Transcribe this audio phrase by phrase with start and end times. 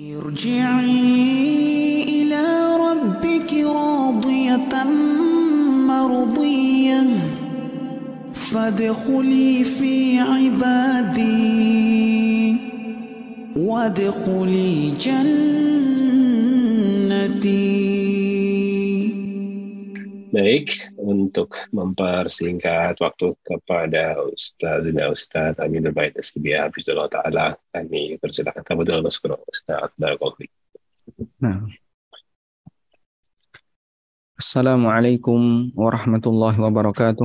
[0.00, 0.92] ارجعي
[2.02, 4.84] إلى ربك راضية
[5.88, 7.02] مرضية.
[8.34, 11.36] فادخلي في عبادي.
[13.56, 15.56] وادخلي جنتي.
[20.32, 20.70] Baik,
[21.06, 29.06] untuk mempersingkat waktu kepada Ustaz dan Ustaz Amin Bait Astibia Hafizullah Ta'ala, kami persilakan dalam
[29.06, 30.50] masuk Ustaz Barakallahu
[31.40, 31.64] Nah.
[34.36, 37.24] Assalamualaikum warahmatullahi wabarakatuh.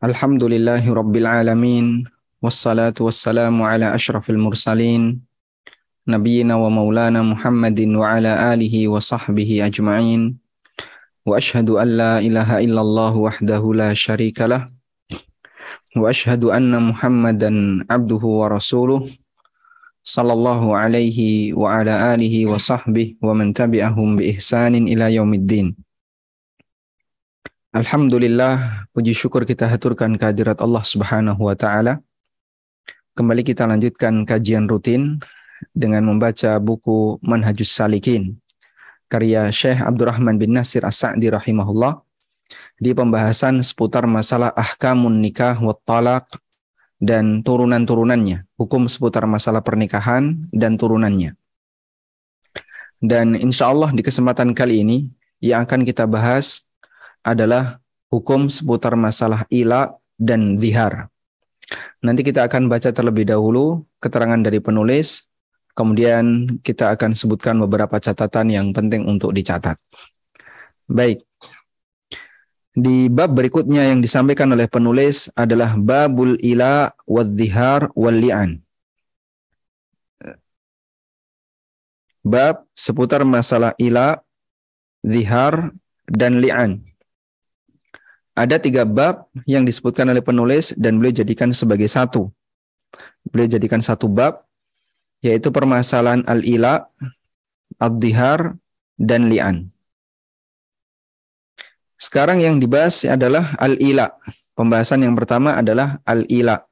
[0.00, 2.08] Alhamdulillahi rabbil alamin.
[2.40, 5.20] Wassalatu wassalamu ala ashrafil mursalin.
[6.08, 10.39] Nabiyyina wa maulana Muhammadin wa ala alihi wa sahbihi ajma'in.
[11.25, 14.69] واشهد ان لا اله الا الله وحده لا شريك له
[15.97, 17.51] واشهد ان محمدا
[17.89, 19.01] عبده ورسوله
[20.05, 21.19] صلى الله عليه
[21.57, 25.67] وعلى اله وصحبه ومن تبعهم باحسان الى يوم الدين
[27.75, 31.99] Alhamdulillah, puji syukur kita haturkan kehadirat Allah Subhanahu wa taala.
[33.19, 35.19] Kembali kita lanjutkan kajian rutin
[35.75, 38.38] dengan membaca buku Manhajus Salikin
[39.10, 41.98] karya Syekh Abdurrahman bin Nasir As-Sa'di rahimahullah
[42.78, 46.30] di pembahasan seputar masalah ahkamun nikah wa talak
[47.00, 51.34] dan turunan-turunannya, hukum seputar masalah pernikahan dan turunannya.
[53.00, 55.08] Dan insya Allah di kesempatan kali ini
[55.40, 56.68] yang akan kita bahas
[57.24, 57.80] adalah
[58.12, 61.08] hukum seputar masalah ila dan zihar.
[62.04, 65.29] Nanti kita akan baca terlebih dahulu keterangan dari penulis
[65.74, 69.78] Kemudian kita akan sebutkan beberapa catatan yang penting untuk dicatat.
[70.90, 71.22] Baik.
[72.70, 78.62] Di bab berikutnya yang disampaikan oleh penulis adalah babul ila wadzihar wal li'an.
[82.20, 84.20] Bab seputar masalah ila,
[85.00, 85.72] zihar,
[86.04, 86.84] dan li'an.
[88.36, 92.28] Ada tiga bab yang disebutkan oleh penulis dan beliau jadikan sebagai satu.
[93.30, 94.49] Beliau jadikan satu bab
[95.20, 96.88] yaitu permasalahan al-ila,
[97.76, 98.56] ad-dihar,
[99.00, 99.72] dan li'an.
[102.00, 104.16] Sekarang yang dibahas adalah al-ila.
[104.56, 106.64] Pembahasan yang pertama adalah al-ila.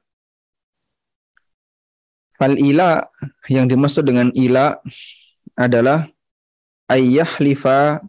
[2.41, 3.05] Al-ila
[3.51, 4.79] yang dimaksud dengan ila
[5.53, 6.07] adalah
[6.89, 7.99] ayyahlifa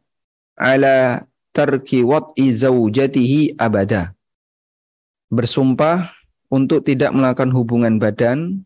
[0.56, 4.14] ala tarki wat'i zaujatihi abada.
[5.28, 6.14] Bersumpah
[6.48, 8.64] untuk tidak melakukan hubungan badan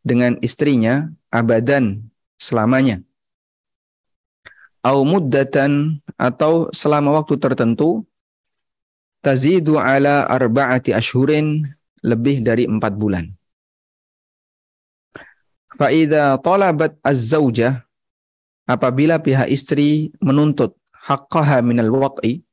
[0.00, 2.04] dengan istrinya abadan
[2.40, 3.04] selamanya.
[4.80, 8.08] Au muddatan atau selama waktu tertentu
[9.20, 11.68] tazidu ala arba'ati ashhurin
[12.00, 13.28] lebih dari empat bulan.
[15.76, 17.84] Fa'idha talabat az-zawjah
[18.64, 22.44] apabila pihak istri menuntut haqqaha minal wat'i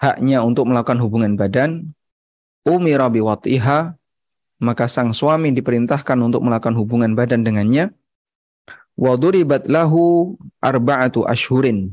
[0.00, 1.92] haknya untuk melakukan hubungan badan
[2.64, 3.96] umira biwat'iha
[4.62, 7.92] maka sang suami diperintahkan untuk melakukan hubungan badan dengannya
[8.96, 10.34] wa duribat lahu
[10.64, 11.92] arba'atu ashhurin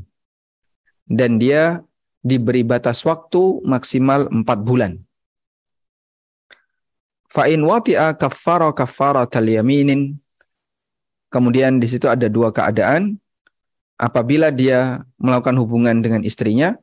[1.04, 1.84] dan dia
[2.24, 4.96] diberi batas waktu maksimal empat bulan.
[7.28, 10.16] Fa'in wati'a kaffara kaffaratal yaminin.
[11.28, 13.20] Kemudian di situ ada dua keadaan.
[13.94, 16.74] Apabila dia melakukan hubungan dengan istrinya,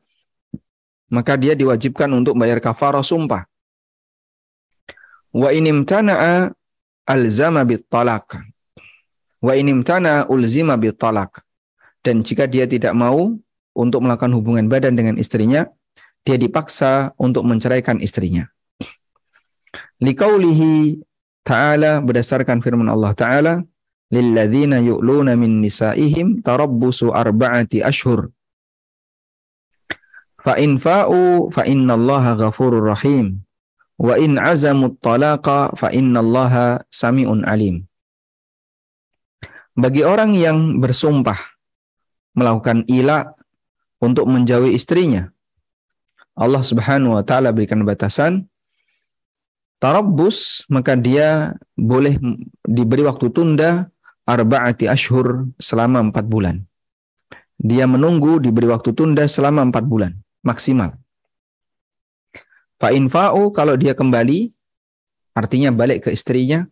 [1.12, 3.48] maka dia diwajibkan untuk bayar kafarah sumpah.
[5.32, 6.52] Wa inimtana'a
[7.08, 8.36] alzama talak.
[9.40, 11.40] Wa inimtana'a ulzima talak.
[12.04, 13.32] Dan jika dia tidak mau
[13.72, 15.64] untuk melakukan hubungan badan dengan istrinya,
[16.22, 18.46] dia dipaksa untuk menceraikan istrinya.
[20.02, 21.00] Liqaulihi
[21.46, 23.54] ta'ala berdasarkan firman Allah ta'ala,
[24.12, 28.28] lilladzina yu'luna min nisaihim tarabbusu arba'ati ashhur.
[30.42, 33.46] Fa in fa'u fa innallaha ghafurur rahim.
[34.02, 37.86] Wa in azamut talaqa fa innallaha sami'un alim.
[39.78, 41.38] Bagi orang yang bersumpah
[42.34, 43.30] melakukan ila
[44.02, 45.30] untuk menjauhi istrinya,
[46.34, 48.48] Allah Subhanahu wa taala berikan batasan
[49.78, 52.16] tarabbus maka dia boleh
[52.66, 53.86] diberi waktu tunda
[54.26, 56.64] arba'ati ashur selama empat bulan.
[57.62, 60.12] Dia menunggu diberi waktu tunda selama empat bulan
[60.42, 61.01] maksimal.
[62.82, 64.50] Fa fa'u kalau dia kembali
[65.38, 66.66] artinya balik ke istrinya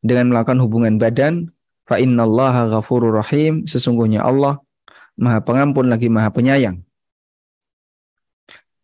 [0.00, 1.52] dengan melakukan hubungan badan
[1.84, 4.64] fa innallaha ghafurur rahim sesungguhnya Allah
[5.20, 6.80] Maha Pengampun lagi Maha Penyayang.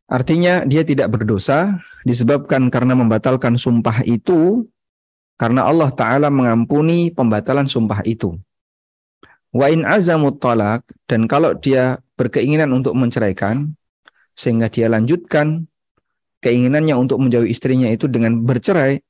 [0.05, 4.69] Artinya dia tidak berdosa disebabkan karena membatalkan sumpah itu
[5.41, 8.37] Karena Allah Ta'ala mengampuni pembatalan sumpah itu.
[9.56, 13.73] Wa in azamut talak, dan kalau dia berkeinginan untuk menceraikan,
[14.37, 15.65] sehingga dia lanjutkan
[16.41, 19.01] keinginannya untuk menjauhi istrinya itu dengan bercerai,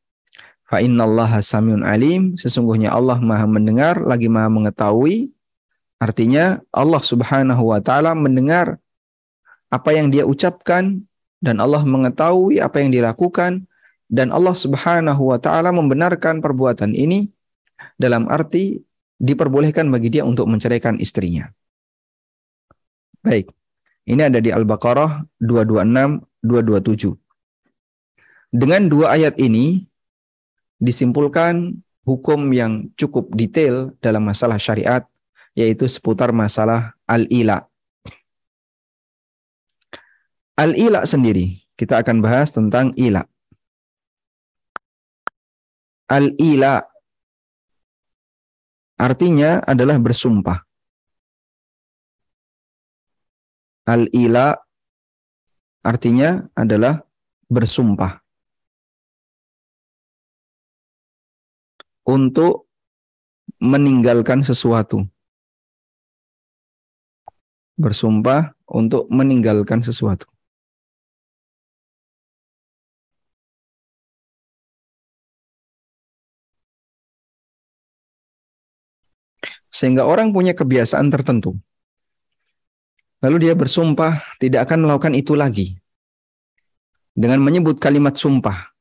[0.66, 5.30] fa innallaha samiun alim, sesungguhnya Allah maha mendengar, lagi maha mengetahui,
[5.98, 8.78] artinya Allah subhanahu wa ta'ala mendengar
[9.70, 11.02] apa yang dia ucapkan,
[11.40, 13.64] dan Allah mengetahui apa yang dilakukan,
[14.10, 17.30] dan Allah Subhanahu wa taala membenarkan perbuatan ini
[17.94, 18.82] dalam arti
[19.22, 21.46] diperbolehkan bagi dia untuk menceraikan istrinya.
[23.22, 23.54] Baik.
[24.10, 27.16] Ini ada di Al-Baqarah 226 227.
[28.50, 29.86] Dengan dua ayat ini
[30.82, 35.06] disimpulkan hukum yang cukup detail dalam masalah syariat
[35.54, 37.66] yaitu seputar masalah al-ila.
[40.56, 43.24] Al-ila sendiri, kita akan bahas tentang ila.
[46.10, 46.84] Al-ila
[49.00, 50.60] artinya adalah bersumpah.
[53.88, 54.58] Al-ila
[55.80, 57.04] artinya adalah
[57.48, 58.20] bersumpah.
[62.06, 62.66] Untuk
[63.60, 65.04] meninggalkan sesuatu.
[67.80, 70.26] Bersumpah untuk meninggalkan sesuatu.
[79.70, 81.56] Sehingga orang punya kebiasaan tertentu.
[83.20, 85.76] Lalu dia bersumpah tidak akan melakukan itu lagi.
[87.12, 88.72] Dengan menyebut kalimat sumpah,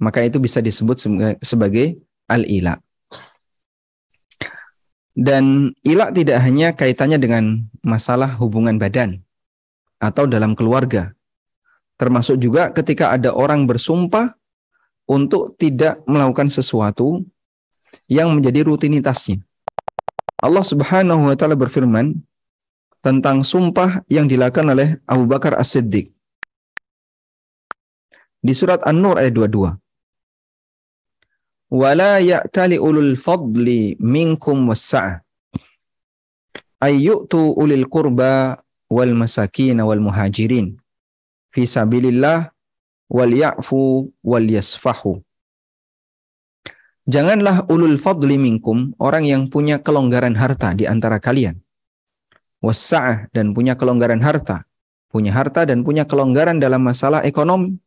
[0.00, 0.96] maka itu bisa disebut
[1.44, 2.80] sebagai al-ila.
[5.16, 9.24] Dan ila tidak hanya kaitannya dengan masalah hubungan badan
[9.96, 11.16] atau dalam keluarga.
[11.96, 14.36] Termasuk juga ketika ada orang bersumpah
[15.08, 17.24] untuk tidak melakukan sesuatu
[18.04, 19.40] yang menjadi rutinitasnya.
[20.44, 22.12] Allah Subhanahu wa taala berfirman
[23.04, 26.12] tentang sumpah yang dilakukan oleh Abu Bakar As-Siddiq.
[28.40, 29.74] Di surat An-Nur ayat 22.
[31.66, 35.26] Wala ya'tali ulul fadli minkum was-sa'ah
[36.80, 38.60] ayyutu ulil qurba
[38.92, 40.76] wal masakin wal muhajirin
[41.50, 42.52] fi sabilillah
[43.08, 45.22] wal ya'fu wal yasfahu
[47.06, 51.62] Janganlah ulul fadli minkum, orang yang punya kelonggaran harta di antara kalian.
[52.64, 54.64] Wassa'ah dan punya kelonggaran harta.
[55.12, 57.78] Punya harta dan punya kelonggaran dalam masalah ekonomi.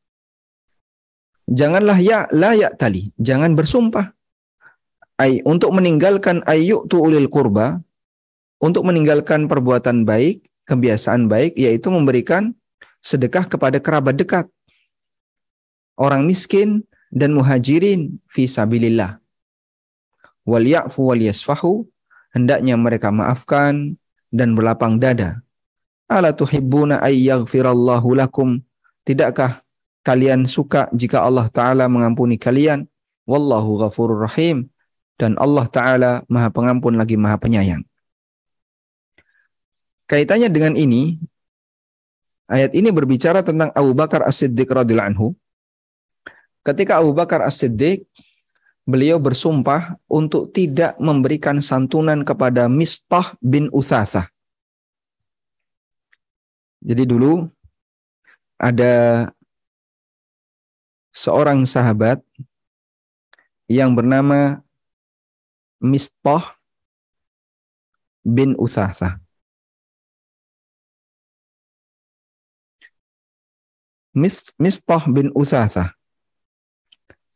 [1.50, 4.14] Janganlah ya la ya tali, jangan bersumpah.
[5.20, 7.82] Ay, untuk meninggalkan ayyuk tu ulil kurba,
[8.62, 12.54] untuk meninggalkan perbuatan baik, kebiasaan baik, yaitu memberikan
[13.02, 14.46] sedekah kepada kerabat dekat.
[16.00, 19.18] Orang miskin, dan muhajirin fi sabilillah.
[20.46, 21.86] Wal ya'fu wal yasfahu,
[22.34, 23.98] hendaknya mereka maafkan
[24.30, 25.42] dan berlapang dada.
[26.10, 28.58] Ala tuhibbuna ay yaghfirallahu lakum?
[29.06, 29.62] Tidakkah
[30.02, 32.90] kalian suka jika Allah taala mengampuni kalian?
[33.30, 34.70] Wallahu ghafurur rahim.
[35.20, 37.84] Dan Allah taala Maha Pengampun lagi Maha Penyayang.
[40.10, 41.22] Kaitannya dengan ini,
[42.50, 45.28] ayat ini berbicara tentang Abu Bakar As-Siddiq radhiyallahu anhu
[46.60, 48.04] Ketika Abu Bakar As-Siddiq,
[48.90, 54.26] beliau bersumpah untuk tidak memberikan santunan kepada Mistah bin Uthasah.
[56.82, 57.46] Jadi dulu
[58.58, 59.30] ada
[61.14, 62.18] seorang sahabat
[63.70, 64.58] yang bernama
[65.78, 66.58] Mistah
[68.26, 69.22] bin Uthasah.
[74.58, 75.94] Mistah bin Uthasah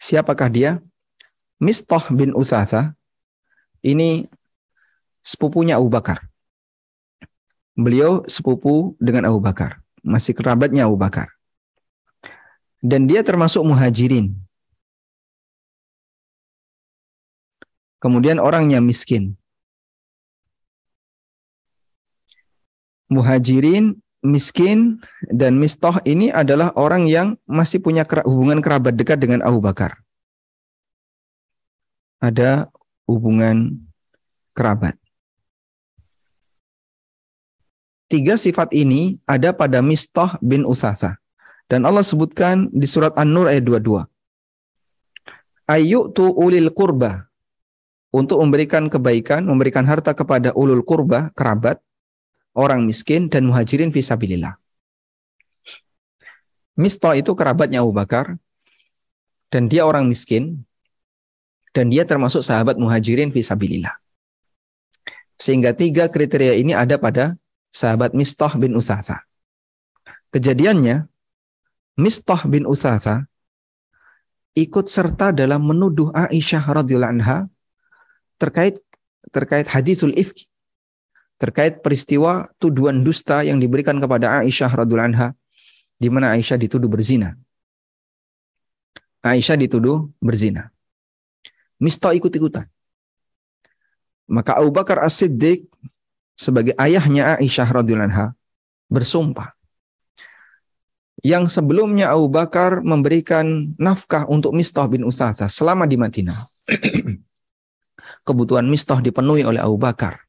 [0.03, 0.83] Siapakah dia?
[1.63, 2.91] Mistah bin Usasa.
[3.79, 4.27] Ini
[5.23, 6.27] sepupunya Abu Bakar.
[7.79, 9.79] Beliau sepupu dengan Abu Bakar.
[10.03, 11.31] Masih kerabatnya Abu Bakar.
[12.83, 14.35] Dan dia termasuk muhajirin.
[18.03, 19.39] Kemudian orangnya miskin.
[23.07, 24.99] Muhajirin miskin
[25.31, 30.02] dan mistoh ini adalah orang yang masih punya hubungan kerabat dekat dengan Abu Bakar.
[32.23, 32.71] Ada
[33.03, 33.83] hubungan
[34.55, 34.95] kerabat.
[38.07, 41.19] Tiga sifat ini ada pada Mistoh bin Usasa.
[41.67, 44.07] Dan Allah sebutkan di surat An-Nur ayat 22.
[46.15, 47.27] tu ulil kurba.
[48.13, 51.81] Untuk memberikan kebaikan, memberikan harta kepada ulul kurba, kerabat,
[52.53, 54.53] orang miskin dan muhajirin visabilillah.
[56.77, 58.37] Mistah itu kerabatnya Abu Bakar
[59.49, 60.65] dan dia orang miskin.
[61.73, 63.97] Dan dia termasuk sahabat muhajirin fisabilillah.
[65.41, 67.33] Sehingga tiga kriteria ini ada pada
[67.73, 69.25] sahabat Mistah bin Usatha.
[70.29, 71.09] Kejadiannya,
[71.97, 73.25] Mistah bin Usatha
[74.53, 77.49] ikut serta dalam menuduh Aisyah radhiyallahu anha
[78.37, 78.77] terkait
[79.33, 80.45] terkait hadisul ifki
[81.41, 85.27] terkait peristiwa tuduhan dusta yang diberikan kepada Aisyah radhiyallahu anha
[85.97, 87.33] di mana Aisyah dituduh berzina.
[89.25, 90.69] Aisyah dituduh berzina.
[91.81, 92.65] Mistah ikut-ikutan.
[94.29, 95.67] Maka Abu Bakar As-Siddiq
[96.33, 98.33] sebagai ayahnya Aisyah radhiyallahu
[98.89, 99.53] bersumpah
[101.23, 106.51] yang sebelumnya Abu Bakar memberikan nafkah untuk Mistah bin Usasa selama di Madinah.
[108.27, 110.19] Kebutuhan Mistah dipenuhi oleh Abu Bakar.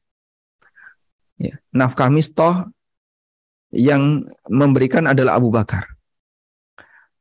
[1.35, 2.71] Ya, nafkah Mistah
[3.75, 5.94] yang memberikan adalah Abu Bakar.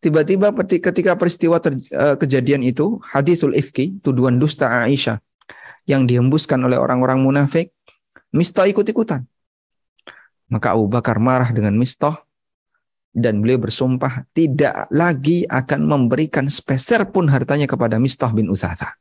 [0.05, 5.17] Tiba-tiba ketika peristiwa ter, uh, kejadian itu, hadisul ifki, tuduhan dusta Aisyah
[5.89, 7.73] yang dihembuskan oleh orang-orang munafik,
[8.29, 9.25] Mistah ikut-ikutan.
[10.53, 12.21] Maka Abu Bakar marah dengan Mistah
[13.17, 18.93] dan beliau bersumpah tidak lagi akan memberikan speser pun hartanya kepada Mistah bin Usasa.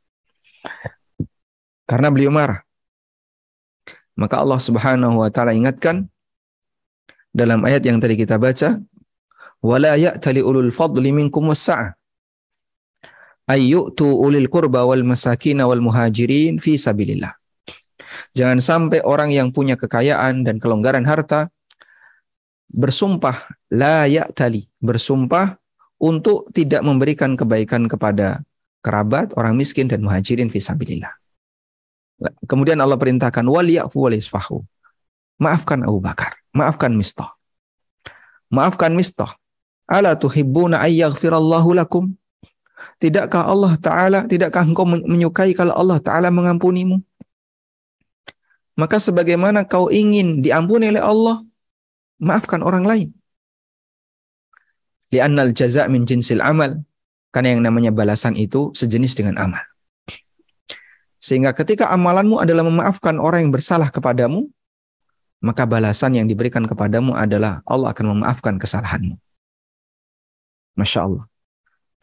[1.84, 2.64] Karena beliau marah.
[4.16, 6.08] Maka Allah Subhanahu wa taala ingatkan
[7.34, 8.80] dalam ayat yang tadi kita baca,
[9.60, 11.94] wala ya'tali ulul fadli minkum wassa'ah
[13.44, 17.36] ayyutu ulil qurba wal masakin wal muhajirin fi sabilillah.
[18.34, 21.52] Jangan sampai orang yang punya kekayaan dan kelonggaran harta
[22.74, 25.60] bersumpah la ya'tali, bersumpah
[26.02, 28.42] untuk tidak memberikan kebaikan kepada
[28.82, 31.14] kerabat, orang miskin dan muhajirin fi sabilillah.
[32.50, 34.64] Kemudian Allah perintahkan wal ya'fu wal yasfahu.
[35.38, 37.34] Maafkan Abu Bakar, maafkan Mistah.
[38.50, 39.34] Maafkan Mistah.
[39.84, 42.16] Ala tuhibbuna ayyaghfirallahu lakum?
[43.00, 47.00] Tidakkah Allah Ta'ala, tidakkah engkau menyukai kalau Allah Ta'ala mengampunimu?
[48.74, 51.44] Maka sebagaimana kau ingin diampuni oleh Allah,
[52.18, 53.08] maafkan orang lain.
[55.14, 56.82] Li'annal jaza' min jinsil amal.
[57.30, 59.62] Karena yang namanya balasan itu sejenis dengan amal.
[61.18, 64.46] Sehingga ketika amalanmu adalah memaafkan orang yang bersalah kepadamu,
[65.42, 69.18] maka balasan yang diberikan kepadamu adalah Allah akan memaafkan kesalahanmu.
[70.74, 71.24] Masya Allah.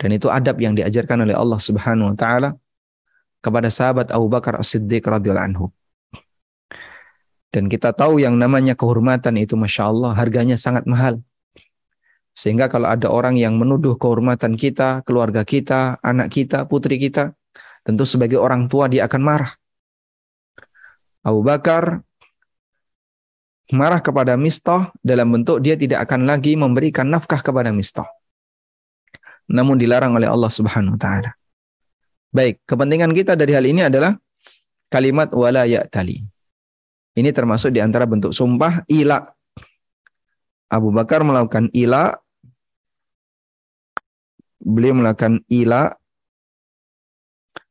[0.02, 2.50] Dan itu adab yang diajarkan oleh Allah Subhanahu wa taala
[3.44, 5.66] kepada sahabat Abu Bakar As-Siddiq radhiyallahu anhu.
[7.52, 11.20] Dan kita tahu yang namanya kehormatan itu Masya Allah harganya sangat mahal.
[12.32, 17.36] Sehingga kalau ada orang yang menuduh kehormatan kita, keluarga kita, anak kita, putri kita,
[17.84, 19.52] tentu sebagai orang tua dia akan marah.
[21.28, 22.02] Abu Bakar
[23.76, 28.08] marah kepada Mistah dalam bentuk dia tidak akan lagi memberikan nafkah kepada Mistah
[29.52, 31.32] namun dilarang oleh Allah Subhanahu wa taala.
[32.32, 34.16] Baik, kepentingan kita dari hal ini adalah
[34.88, 36.24] kalimat wala ya'tali.
[37.12, 39.20] Ini termasuk di antara bentuk sumpah ila.
[40.72, 42.16] Abu Bakar melakukan ila
[44.64, 45.92] beliau melakukan ila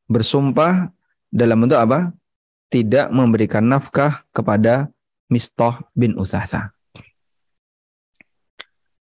[0.05, 0.93] bersumpah
[1.33, 2.13] dalam bentuk apa?
[2.69, 4.93] Tidak memberikan nafkah kepada
[5.33, 6.75] Mistah bin Usasa.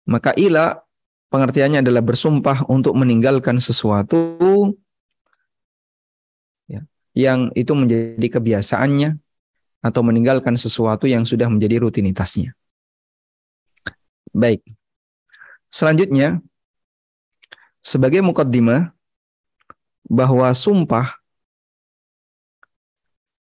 [0.08, 0.78] Maka ila
[1.28, 4.72] pengertiannya adalah bersumpah untuk meninggalkan sesuatu
[6.68, 9.16] ya, yang itu menjadi kebiasaannya
[9.84, 12.56] atau meninggalkan sesuatu yang sudah menjadi rutinitasnya.
[14.34, 14.64] Baik.
[15.68, 16.40] Selanjutnya
[17.84, 18.92] sebagai mukaddimah
[20.08, 21.20] bahwa sumpah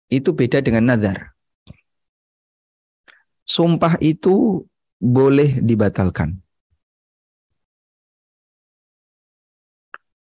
[0.09, 1.37] itu beda dengan nazar.
[3.47, 4.64] Sumpah itu
[4.99, 6.40] boleh dibatalkan.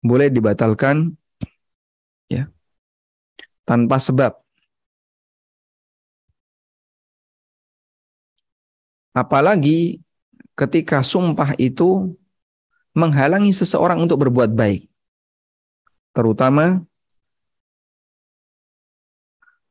[0.05, 1.17] Boleh dibatalkan
[2.29, 2.53] ya
[3.65, 4.37] tanpa sebab.
[9.17, 10.05] Apalagi
[10.53, 12.13] ketika sumpah itu
[12.93, 14.87] menghalangi seseorang untuk berbuat baik.
[16.15, 16.85] Terutama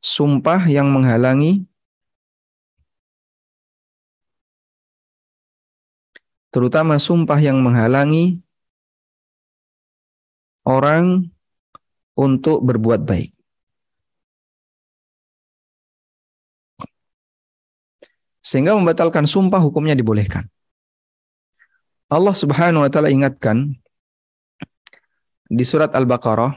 [0.03, 1.63] sumpah yang menghalangi
[6.51, 8.43] terutama sumpah yang menghalangi
[10.63, 11.27] orang
[12.15, 13.31] untuk berbuat baik.
[18.43, 20.45] Sehingga membatalkan sumpah hukumnya dibolehkan.
[22.11, 23.73] Allah Subhanahu wa taala ingatkan
[25.49, 26.53] di surat Al-Baqarah,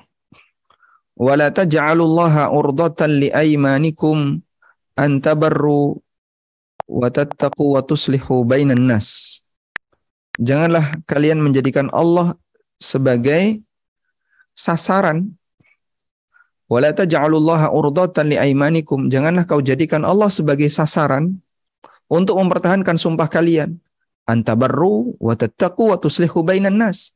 [1.17, 4.43] "Wa la taj'alullaha urdatan li aymanikum
[4.99, 5.97] an tabarru
[6.91, 9.41] wa tattaqu wa tuslihu bainan nas."
[10.37, 12.37] Janganlah kalian menjadikan Allah
[12.77, 13.65] sebagai
[14.57, 15.37] sasaran
[16.67, 19.07] Wala taj'alullaha urdatan liaimanikum.
[19.07, 21.39] Janganlah kau jadikan Allah sebagai sasaran
[22.11, 23.79] untuk mempertahankan sumpah kalian.
[24.27, 27.15] Antabarru wa tattaqu wa tuslihu bainan nas.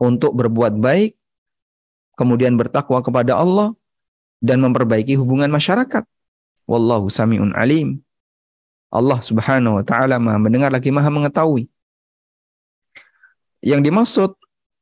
[0.00, 1.12] Untuk berbuat baik,
[2.16, 3.76] kemudian bertakwa kepada Allah,
[4.40, 6.06] dan memperbaiki hubungan masyarakat.
[6.64, 8.00] Wallahu sami'un alim.
[8.88, 11.68] Allah subhanahu wa ta'ala maha mendengar lagi maha mengetahui.
[13.60, 14.30] Yang dimaksud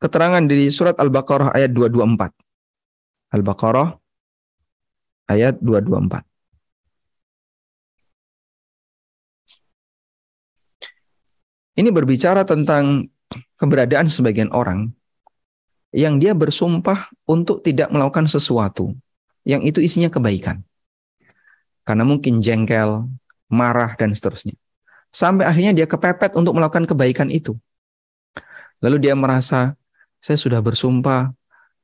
[0.07, 2.31] keterangan di surat Al-Baqarah ayat 224.
[3.35, 3.99] Al-Baqarah
[5.27, 6.23] ayat 224.
[11.77, 13.11] Ini berbicara tentang
[13.61, 14.95] keberadaan sebagian orang
[15.93, 18.97] yang dia bersumpah untuk tidak melakukan sesuatu
[19.45, 20.65] yang itu isinya kebaikan.
[21.85, 23.05] Karena mungkin jengkel,
[23.53, 24.57] marah, dan seterusnya.
[25.13, 27.55] Sampai akhirnya dia kepepet untuk melakukan kebaikan itu.
[28.81, 29.79] Lalu dia merasa,
[30.27, 31.31] saya sudah bersumpah,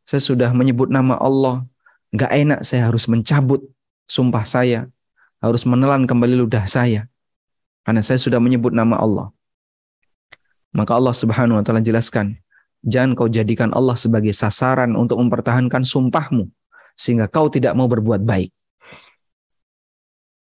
[0.02, 1.62] saya sudah menyebut nama Allah,
[2.10, 3.62] nggak enak saya harus mencabut
[4.10, 4.90] sumpah saya,
[5.38, 7.06] harus menelan kembali ludah saya.
[7.86, 9.30] Karena saya sudah menyebut nama Allah.
[10.74, 12.34] Maka Allah Subhanahu wa taala jelaskan,
[12.82, 16.50] jangan kau jadikan Allah sebagai sasaran untuk mempertahankan sumpahmu
[16.98, 18.50] sehingga kau tidak mau berbuat baik.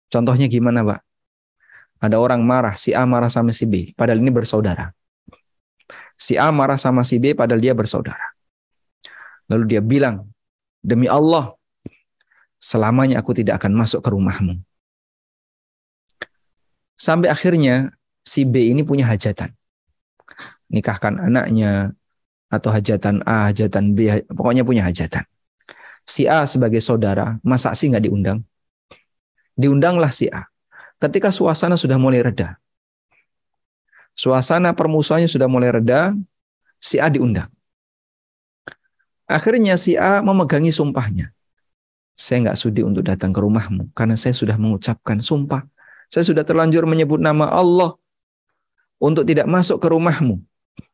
[0.09, 1.01] Contohnya gimana, Pak?
[2.01, 4.93] Ada orang marah, si A marah sama si B, padahal ini bersaudara.
[6.15, 8.35] Si A marah sama si B, padahal dia bersaudara.
[9.51, 10.31] Lalu dia bilang,
[10.81, 11.53] demi Allah,
[12.57, 14.63] selamanya aku tidak akan masuk ke rumahmu.
[16.95, 17.93] Sampai akhirnya
[18.23, 19.53] si B ini punya hajatan
[20.75, 21.95] nikahkan anaknya
[22.51, 25.23] atau hajatan A, hajatan B, pokoknya punya hajatan.
[26.05, 28.45] Si A sebagai saudara, masa sih nggak diundang?
[29.55, 30.51] Diundanglah si A.
[31.01, 32.59] Ketika suasana sudah mulai reda,
[34.15, 36.15] suasana permusuhannya sudah mulai reda,
[36.79, 37.51] si A diundang.
[39.25, 41.35] Akhirnya si A memegangi sumpahnya.
[42.15, 45.67] Saya nggak sudi untuk datang ke rumahmu karena saya sudah mengucapkan sumpah.
[46.07, 47.99] Saya sudah terlanjur menyebut nama Allah
[49.03, 50.39] untuk tidak masuk ke rumahmu.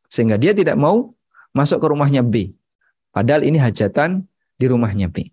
[0.09, 1.13] Sehingga dia tidak mau
[1.53, 2.57] masuk ke rumahnya B.
[3.13, 4.25] Padahal ini hajatan
[4.57, 5.29] di rumahnya B.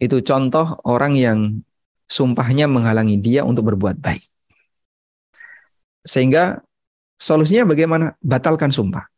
[0.00, 1.38] Itu contoh orang yang
[2.08, 4.33] sumpahnya menghalangi dia untuk berbuat baik.
[6.04, 6.60] Sehingga
[7.16, 8.12] solusinya bagaimana?
[8.20, 9.08] Batalkan sumpah.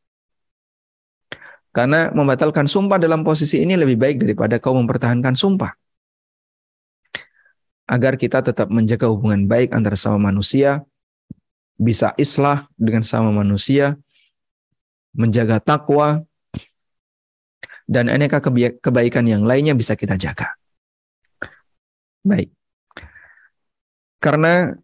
[1.75, 5.77] Karena membatalkan sumpah dalam posisi ini lebih baik daripada kau mempertahankan sumpah.
[7.85, 10.83] Agar kita tetap menjaga hubungan baik antara sama manusia,
[11.77, 14.01] bisa islah dengan sama manusia,
[15.12, 16.25] menjaga takwa,
[17.85, 18.40] dan aneka
[18.81, 20.57] kebaikan yang lainnya bisa kita jaga.
[22.25, 22.51] Baik.
[24.18, 24.75] Karena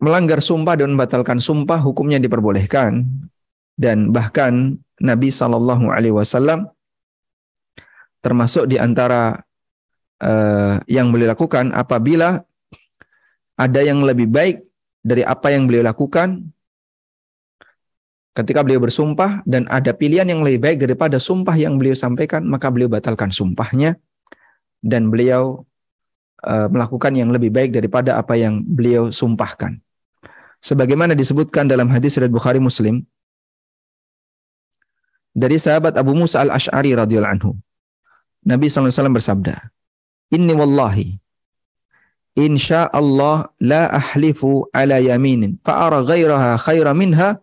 [0.00, 3.06] melanggar sumpah dan membatalkan sumpah hukumnya diperbolehkan.
[3.80, 6.68] Dan bahkan Nabi Shallallahu Alaihi Wasallam
[8.20, 9.40] termasuk di antara
[10.20, 12.44] uh, yang beliau lakukan apabila
[13.56, 14.60] ada yang lebih baik
[15.00, 16.52] dari apa yang beliau lakukan
[18.36, 22.70] ketika beliau bersumpah dan ada pilihan yang lebih baik daripada sumpah yang beliau sampaikan, maka
[22.70, 23.98] beliau batalkan sumpahnya.
[24.80, 25.68] Dan beliau
[26.44, 29.80] uh, melakukan yang lebih baik daripada apa yang beliau sumpahkan.
[30.60, 33.00] Sebagaimana disebutkan dalam hadis riwayat Bukhari Muslim
[35.32, 37.52] dari sahabat Abu Musa al-Ash'ari radhiyallahu anhu.
[38.44, 39.72] Nabi SAW bersabda,
[40.32, 41.16] Inni wallahi
[42.36, 47.40] insya Allah la ahlifu ala yaminin fa'ara ghairaha khaira minha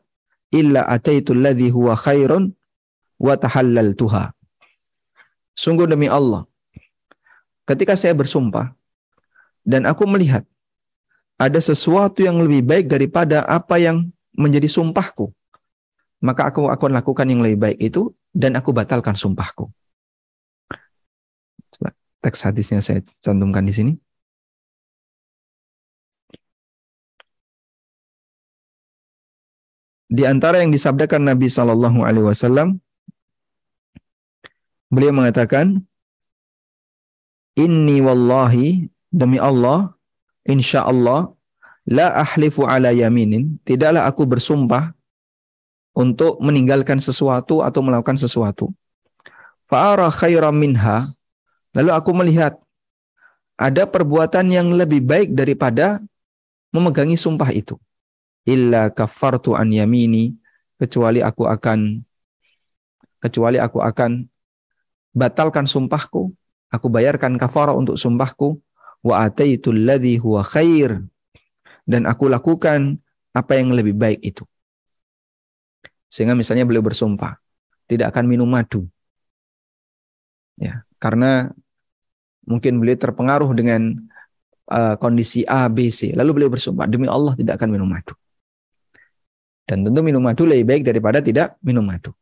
[0.54, 2.54] illa ataitu alladhi huwa khairun
[3.18, 4.32] wa tahallaltuha.
[5.58, 6.46] Sungguh demi Allah,
[7.66, 8.77] ketika saya bersumpah
[9.68, 10.48] dan aku melihat
[11.36, 15.36] ada sesuatu yang lebih baik daripada apa yang menjadi sumpahku,
[16.24, 19.68] maka aku akan lakukan yang lebih baik itu dan aku batalkan sumpahku.
[22.18, 23.94] teks hadisnya saya cantumkan di sini.
[30.08, 32.80] Di antara yang disabdakan Nabi Shallallahu Alaihi Wasallam,
[34.90, 35.84] beliau mengatakan,
[37.60, 39.96] Inni wallahi demi Allah,
[40.44, 41.32] insya Allah,
[41.88, 44.92] la ahlifu ala yaminin, tidaklah aku bersumpah
[45.98, 48.70] untuk meninggalkan sesuatu atau melakukan sesuatu.
[49.68, 51.12] Fa'ara khairan minha,
[51.74, 52.56] lalu aku melihat
[53.58, 55.98] ada perbuatan yang lebih baik daripada
[56.70, 57.76] memegangi sumpah itu
[58.48, 60.38] illa kafartu an yamini
[60.80, 62.00] kecuali aku akan
[63.20, 64.30] kecuali aku akan
[65.12, 66.30] batalkan sumpahku,
[66.70, 68.62] aku bayarkan kafarah untuk sumpahku
[69.06, 71.02] wa ataitu alladhi huwa khair
[71.88, 73.00] dan aku lakukan
[73.32, 74.44] apa yang lebih baik itu.
[76.08, 77.40] Sehingga misalnya beliau bersumpah
[77.88, 78.88] tidak akan minum madu.
[80.58, 81.54] Ya, karena
[82.44, 83.94] mungkin beliau terpengaruh dengan
[84.72, 86.16] uh, kondisi A, B, C.
[86.16, 88.16] Lalu beliau bersumpah, demi Allah tidak akan minum madu.
[89.68, 92.16] Dan tentu minum madu lebih baik daripada tidak minum madu.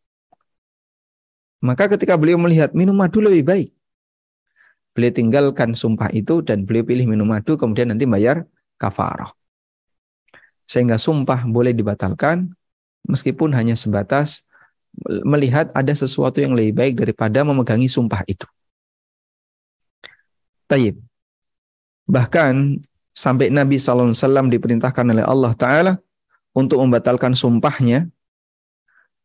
[1.61, 3.69] Maka ketika beliau melihat minum madu lebih baik,
[4.95, 8.47] beliau tinggalkan sumpah itu dan beliau pilih minum madu kemudian nanti bayar
[8.79, 9.35] kafarah.
[10.63, 12.55] Sehingga sumpah boleh dibatalkan
[13.05, 14.47] meskipun hanya sebatas
[15.27, 18.47] melihat ada sesuatu yang lebih baik daripada memegangi sumpah itu.
[20.65, 20.97] Tayyib.
[22.07, 22.81] Bahkan
[23.11, 24.15] sampai Nabi SAW
[24.49, 25.93] diperintahkan oleh Allah Ta'ala
[26.55, 28.07] untuk membatalkan sumpahnya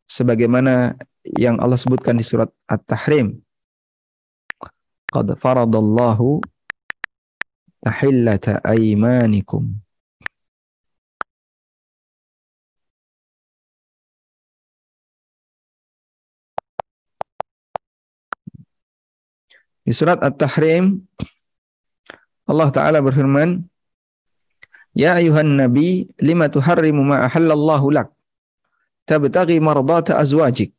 [0.05, 3.39] sebagaimana yang Allah sebutkan di surat At-Tahrim.
[5.11, 6.39] Qad faradallahu
[7.83, 9.75] tahillata aymanikum.
[19.83, 21.03] Di surat At-Tahrim
[22.47, 23.67] Allah taala berfirman,
[24.95, 28.15] "Ya ayuhan nabi, lima tuharrimu ma ahallallahu lak?
[29.03, 30.71] Tabtaghi mardata azwajik.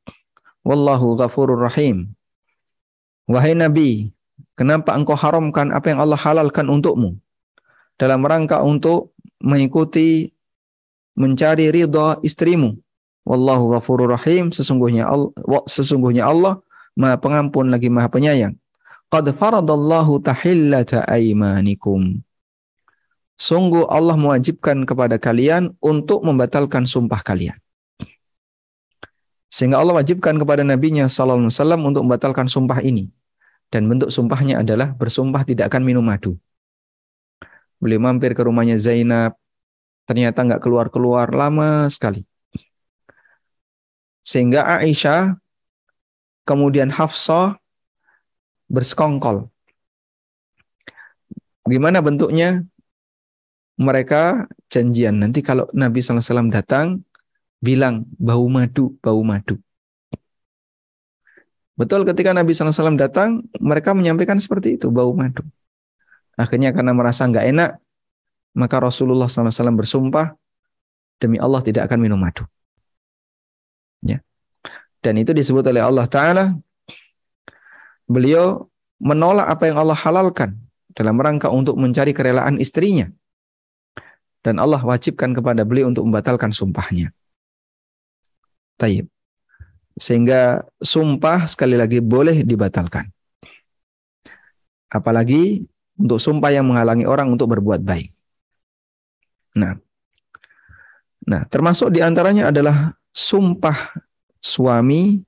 [0.65, 2.17] Wallahu ghafurur rahim."
[3.29, 4.13] Wahai nabi,
[4.59, 7.17] kenapa engkau haramkan apa yang Allah halalkan untukmu?
[7.97, 9.13] Dalam rangka untuk
[9.43, 10.33] mengikuti
[11.19, 12.79] mencari ridha istrimu.
[13.23, 15.31] Wallahu ghafurur rahim, sesungguhnya Allah,
[15.71, 16.59] sesungguhnya Allah
[16.99, 18.59] Maha Pengampun lagi Maha Penyayang.
[19.13, 22.25] Qad faradallahu tahillata aymanikum.
[23.39, 27.59] Sungguh Allah mewajibkan kepada kalian untuk membatalkan sumpah kalian.
[29.53, 33.13] Sehingga Allah wajibkan kepada nabinya sallallahu alaihi wasallam untuk membatalkan sumpah ini.
[33.73, 36.37] Dan bentuk sumpahnya adalah bersumpah tidak akan minum madu.
[37.81, 39.33] Beliau mampir ke rumahnya Zainab,
[40.05, 42.29] ternyata nggak keluar-keluar lama sekali.
[44.21, 45.41] Sehingga Aisyah,
[46.45, 47.57] kemudian Hafsah,
[48.69, 49.49] bersekongkol.
[51.65, 52.63] Gimana bentuknya?
[53.81, 55.17] Mereka janjian.
[55.17, 57.03] Nanti kalau Nabi SAW datang,
[57.59, 59.57] bilang bau madu, bau madu.
[61.83, 65.43] Betul ketika Nabi SAW datang, mereka menyampaikan seperti itu, bau madu.
[66.39, 67.71] Akhirnya karena merasa nggak enak,
[68.55, 70.39] maka Rasulullah SAW bersumpah,
[71.19, 72.47] demi Allah tidak akan minum madu.
[73.99, 74.23] Ya.
[75.03, 76.55] Dan itu disebut oleh Allah Ta'ala
[78.07, 78.71] beliau
[79.03, 80.55] menolak apa yang Allah halalkan
[80.95, 83.11] dalam rangka untuk mencari kerelaan istrinya.
[84.39, 87.11] Dan Allah wajibkan kepada beliau untuk membatalkan sumpahnya.
[88.79, 89.12] Taib.
[89.97, 93.09] Sehingga sumpah sekali lagi boleh dibatalkan.
[94.93, 95.65] Apalagi
[95.97, 98.13] untuk sumpah yang menghalangi orang untuk berbuat baik.
[99.57, 99.77] Nah,
[101.29, 103.93] nah termasuk di antaranya adalah sumpah
[104.41, 105.21] suami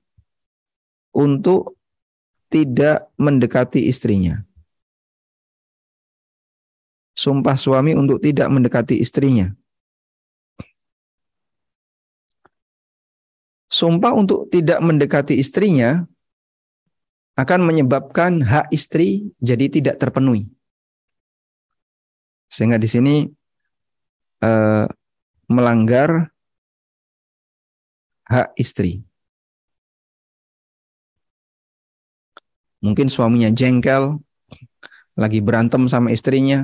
[1.15, 1.77] untuk
[2.49, 4.41] tidak mendekati istrinya.
[7.15, 9.47] Sumpah suami untuk tidak mendekati istrinya.
[13.75, 16.07] Sumpah untuk tidak mendekati istrinya
[17.35, 20.47] akan menyebabkan hak istri jadi tidak terpenuhi.
[22.47, 23.15] Sehingga di sini
[24.39, 24.85] eh,
[25.51, 26.31] melanggar
[28.31, 29.03] hak istri.
[32.79, 34.23] Mungkin suaminya jengkel,
[35.19, 36.63] lagi berantem sama istrinya,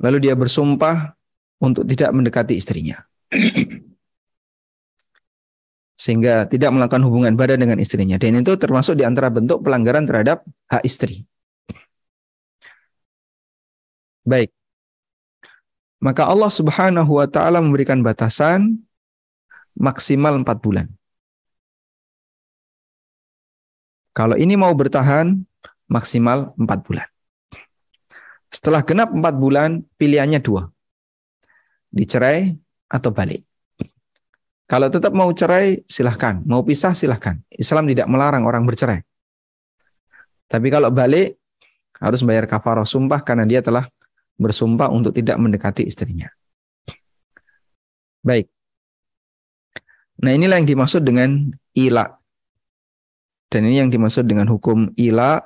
[0.00, 1.12] lalu dia bersumpah
[1.60, 3.04] untuk tidak mendekati istrinya.
[6.06, 8.14] Sehingga tidak melakukan hubungan badan dengan istrinya.
[8.14, 11.26] Dan itu termasuk di antara bentuk pelanggaran terhadap hak istri.
[14.22, 14.54] Baik.
[15.98, 18.86] Maka Allah Subhanahu wa taala memberikan batasan
[19.74, 20.86] maksimal 4 bulan.
[24.10, 25.46] Kalau ini mau bertahan
[25.86, 27.08] maksimal 4 bulan.
[28.50, 30.70] Setelah genap 4 bulan, pilihannya dua.
[31.94, 32.54] Dicerai
[32.90, 33.45] atau balik.
[34.66, 36.42] Kalau tetap mau cerai, silahkan.
[36.42, 37.38] Mau pisah, silahkan.
[37.54, 38.98] Islam tidak melarang orang bercerai.
[40.50, 41.38] Tapi kalau balik,
[42.02, 43.86] harus bayar kafarah sumpah karena dia telah
[44.36, 46.28] bersumpah untuk tidak mendekati istrinya.
[48.26, 48.50] Baik.
[50.20, 51.46] Nah inilah yang dimaksud dengan
[51.78, 52.18] ila.
[53.46, 55.38] Dan ini yang dimaksud dengan hukum ila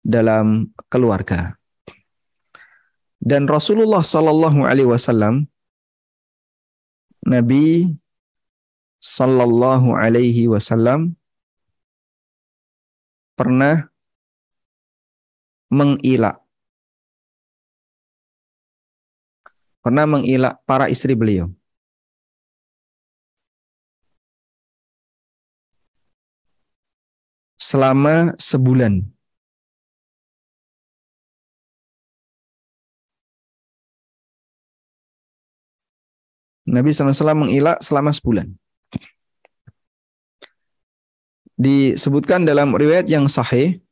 [0.00, 1.52] dalam keluarga.
[3.18, 5.44] Dan Rasulullah Sallallahu Alaihi Wasallam,
[7.28, 7.92] Nabi
[8.98, 11.14] Sallallahu Alaihi Wasallam
[13.38, 13.86] pernah
[15.70, 16.42] mengilak
[19.88, 21.48] pernah mengilak para istri beliau.
[27.56, 29.08] Selama sebulan.
[36.68, 38.52] Nabi SAW mengilak selama sebulan.
[41.58, 43.82] Disebutkan dalam riwayat yang sahih,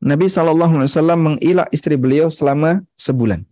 [0.00, 3.44] Nabi SAW mengilak istri beliau selama sebulan.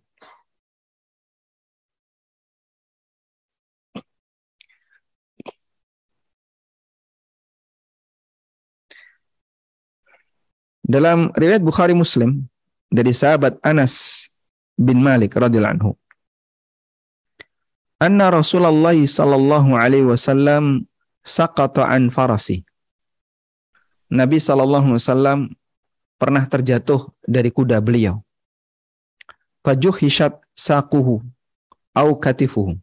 [10.84, 12.44] Dalam riwayat Bukhari Muslim
[12.92, 14.28] dari sahabat Anas
[14.76, 15.92] bin Malik radhiyallahu anhu.
[17.96, 20.84] Anna Rasulullah sallallahu alaihi wasallam
[21.22, 22.66] saqata an farasi.
[24.12, 25.38] Nabi sallallahu alaihi wasallam
[26.20, 28.20] pernah terjatuh dari kuda beliau.
[29.64, 31.22] Fajuh hishat saquhu
[31.94, 32.76] au katifuhu.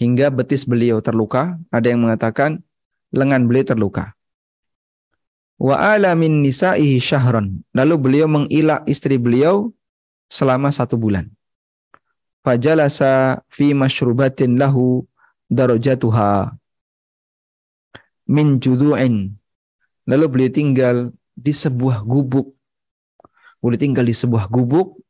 [0.00, 2.64] Hingga betis beliau terluka, ada yang mengatakan
[3.12, 4.16] lengan beliau terluka
[5.60, 7.60] wa ala min nisa'ihi syahran.
[7.76, 9.68] Lalu beliau mengilak istri beliau
[10.32, 11.28] selama satu bulan.
[12.40, 15.04] Fajalasa fi masyrubatin lahu
[15.52, 16.56] darajatuha
[18.30, 19.34] min judu'in.
[20.06, 20.96] Lalu beliau tinggal
[21.34, 22.54] di sebuah gubuk.
[23.58, 25.02] Beliau tinggal di sebuah gubuk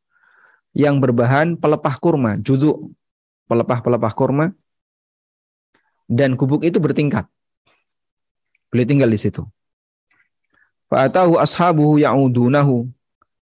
[0.73, 2.89] yang berbahan pelepah kurma, judu,
[3.53, 4.47] pelepah-pelepah kurma.
[6.09, 7.29] Dan gubuk itu bertingkat.
[8.73, 9.45] Beliau tinggal di situ.
[10.91, 12.89] Fa'atahu ashabuhu ya'udunahu.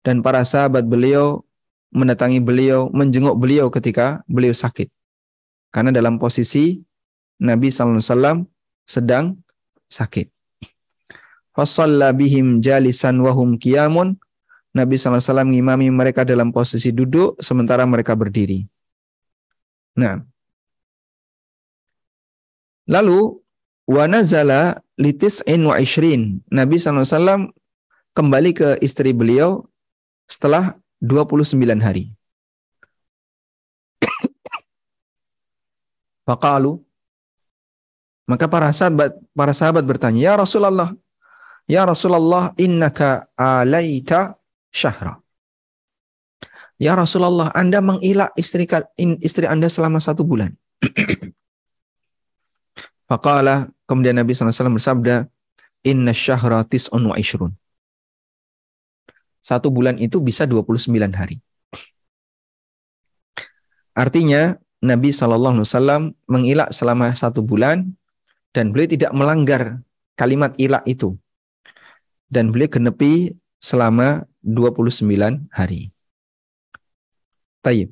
[0.02, 1.46] Dan para sahabat beliau
[1.94, 4.90] mendatangi beliau, menjenguk beliau ketika beliau sakit.
[5.74, 6.82] Karena dalam posisi
[7.42, 8.46] Nabi SAW
[8.86, 9.45] sedang
[9.90, 10.32] sakit.
[11.56, 14.20] Fasalla bihim jalisan wahum kiamun.
[14.76, 18.68] Nabi SAW mengimami mereka dalam posisi duduk sementara mereka berdiri.
[19.96, 20.20] Nah,
[22.84, 23.40] lalu
[23.88, 26.44] wa nazala litis'in wa ishrin.
[26.52, 27.56] Nabi SAW
[28.12, 29.64] kembali ke istri beliau
[30.28, 32.12] setelah 29 hari.
[36.28, 36.85] Faqalu
[38.26, 40.94] maka para sahabat para sahabat bertanya, "Ya Rasulullah,
[41.70, 44.38] ya Rasulullah, innaka alaita
[44.74, 45.22] syahra."
[46.76, 48.68] Ya Rasulullah, Anda mengilak istri
[49.24, 50.52] istri Anda selama satu bulan.
[53.10, 55.30] Faqala kemudian Nabi SAW bersabda,
[55.86, 57.54] Inna syahra tis'un wa ishrun.
[59.40, 61.38] Satu bulan itu bisa 29 hari.
[63.94, 67.94] Artinya Nabi SAW mengilak selama satu bulan
[68.56, 69.84] dan beliau tidak melanggar
[70.16, 71.20] kalimat ilak itu.
[72.32, 75.92] Dan beliau genepi selama 29 hari.
[77.60, 77.92] Taib.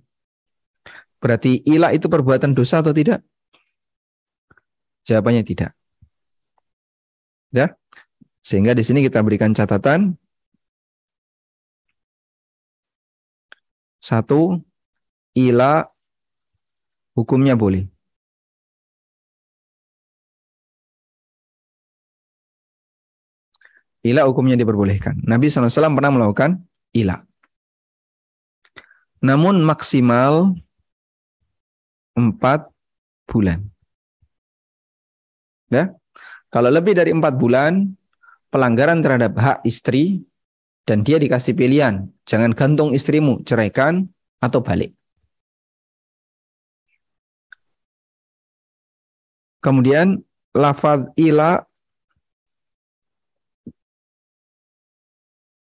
[1.19, 3.19] Berarti ilak itu perbuatan dosa atau tidak?
[5.03, 5.75] Jawabannya tidak.
[7.51, 7.75] Ya.
[8.39, 10.15] Sehingga di sini kita berikan catatan
[14.03, 14.59] satu
[15.35, 15.87] ila
[17.15, 17.92] hukumnya boleh.
[24.03, 25.23] Ila hukumnya diperbolehkan.
[25.23, 26.59] Nabi SAW pernah melakukan
[26.91, 27.23] ila.
[29.23, 30.51] Namun maksimal
[32.19, 32.67] empat
[33.23, 33.63] bulan.
[35.71, 35.95] Ya.
[36.51, 37.95] Kalau lebih dari empat bulan,
[38.53, 40.21] pelanggaran terhadap hak istri,
[40.83, 44.05] dan dia dikasih pilihan, jangan gantung istrimu, ceraikan
[44.43, 44.91] atau balik.
[49.63, 50.19] Kemudian
[50.51, 51.63] lafaz ila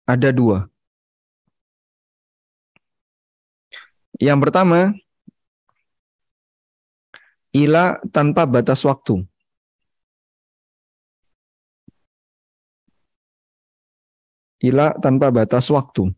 [0.08, 0.72] ada dua.
[4.16, 4.96] Yang pertama,
[7.52, 9.28] ila tanpa batas waktu.
[14.58, 16.10] Ila tanpa batas waktu.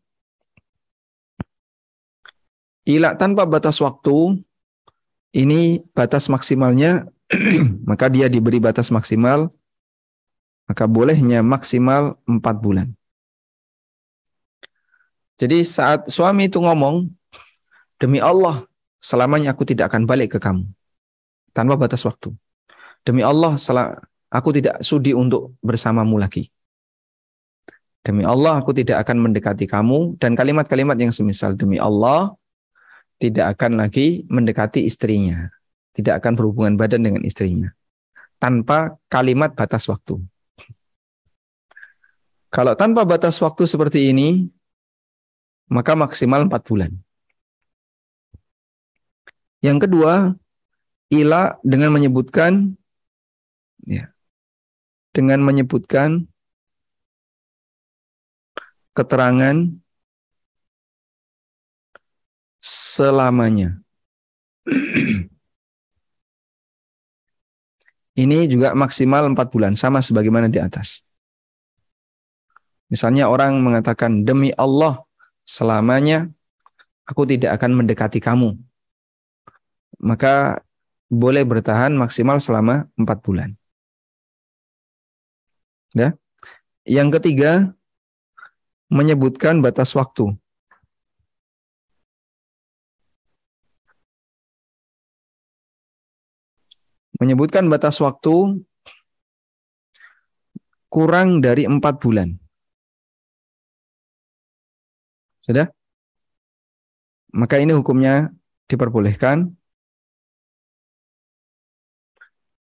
[2.88, 4.40] Ila tanpa batas waktu,
[5.36, 7.04] ini batas maksimalnya,
[7.90, 9.52] maka dia diberi batas maksimal,
[10.64, 12.88] maka bolehnya maksimal 4 bulan.
[15.40, 17.08] Jadi saat suami itu ngomong,
[17.96, 18.68] demi Allah,
[19.00, 20.68] selamanya aku tidak akan balik ke kamu.
[21.56, 22.36] Tanpa batas waktu.
[23.00, 23.56] Demi Allah,
[24.28, 26.52] aku tidak sudi untuk bersamamu lagi.
[28.00, 32.32] Demi Allah aku tidak akan mendekati kamu dan kalimat-kalimat yang semisal demi Allah
[33.20, 35.52] tidak akan lagi mendekati istrinya,
[35.92, 37.76] tidak akan berhubungan badan dengan istrinya
[38.40, 40.16] tanpa kalimat batas waktu.
[42.50, 44.48] Kalau tanpa batas waktu seperti ini,
[45.70, 46.90] maka maksimal 4 bulan.
[49.62, 50.34] Yang kedua,
[51.14, 52.74] ila dengan menyebutkan
[53.86, 54.10] ya,
[55.14, 56.26] dengan menyebutkan
[58.96, 59.70] keterangan
[62.60, 63.80] selamanya.
[68.20, 71.06] Ini juga maksimal empat bulan, sama sebagaimana di atas.
[72.92, 75.00] Misalnya orang mengatakan, demi Allah,
[75.50, 76.30] selamanya
[77.02, 78.54] aku tidak akan mendekati kamu.
[79.98, 80.62] Maka
[81.10, 83.58] boleh bertahan maksimal selama empat bulan.
[85.90, 86.14] Ya.
[86.86, 87.74] Yang ketiga,
[88.86, 90.38] menyebutkan batas waktu.
[97.20, 98.64] Menyebutkan batas waktu
[100.88, 102.40] kurang dari empat bulan.
[105.44, 105.72] Sudah?
[107.30, 108.34] Maka ini hukumnya
[108.66, 109.54] diperbolehkan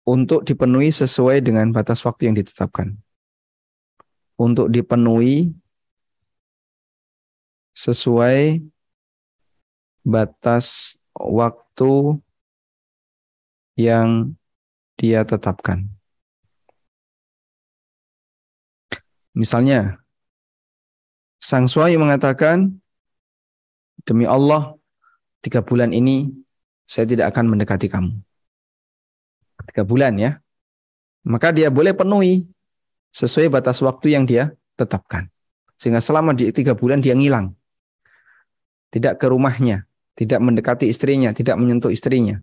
[0.04, 2.98] untuk dipenuhi sesuai dengan batas waktu yang ditetapkan.
[4.40, 5.52] Untuk dipenuhi
[7.76, 8.64] sesuai
[10.04, 12.18] batas waktu
[13.76, 14.34] yang
[14.96, 15.88] dia tetapkan.
[19.32, 19.99] Misalnya,
[21.40, 22.68] sang suami mengatakan,
[24.04, 24.76] demi Allah,
[25.40, 26.28] tiga bulan ini
[26.84, 28.12] saya tidak akan mendekati kamu.
[29.72, 30.38] Tiga bulan ya.
[31.24, 32.48] Maka dia boleh penuhi
[33.12, 35.28] sesuai batas waktu yang dia tetapkan.
[35.76, 37.56] Sehingga selama di tiga bulan dia ngilang.
[38.90, 42.42] Tidak ke rumahnya, tidak mendekati istrinya, tidak menyentuh istrinya.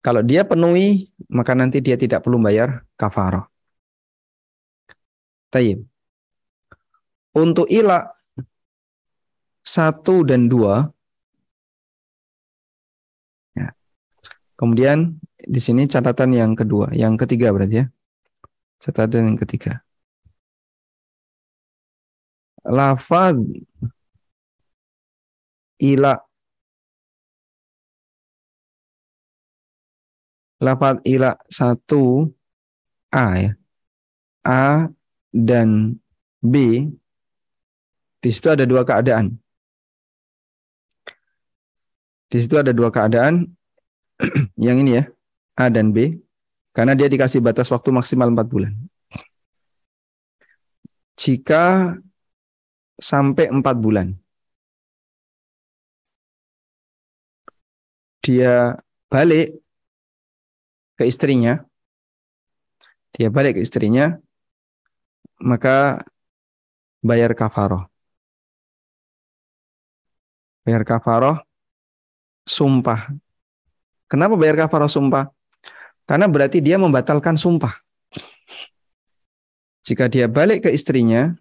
[0.00, 3.46] Kalau dia penuhi, maka nanti dia tidak perlu bayar kafarah.
[5.52, 5.89] Taib.
[7.30, 8.10] Untuk ilah
[9.62, 10.90] satu dan dua,
[13.54, 13.70] ya.
[14.58, 17.86] kemudian di sini catatan yang kedua, yang ketiga berarti ya,
[18.82, 19.78] catatan yang ketiga.
[22.66, 23.40] Lafaz
[25.80, 26.20] ila
[30.60, 32.28] lafaz ila satu
[33.10, 33.52] A ya.
[34.44, 34.88] A
[35.32, 35.96] dan
[36.44, 36.84] B
[38.20, 39.36] di situ ada dua keadaan.
[42.30, 43.48] Di situ ada dua keadaan
[44.60, 45.04] yang ini ya,
[45.58, 46.14] A dan B
[46.70, 48.72] karena dia dikasih batas waktu maksimal 4 bulan.
[51.18, 51.96] Jika
[52.96, 54.14] sampai 4 bulan
[58.22, 58.78] dia
[59.10, 59.58] balik
[60.94, 61.66] ke istrinya,
[63.16, 64.20] dia balik ke istrinya,
[65.42, 66.04] maka
[67.02, 67.89] bayar kafaroh.
[70.70, 71.34] Bayar kafaroh,
[72.46, 73.10] sumpah.
[74.06, 75.26] Kenapa bayar kafaroh sumpah?
[76.06, 77.74] Karena berarti dia membatalkan sumpah.
[79.82, 81.34] Jika dia balik ke istrinya,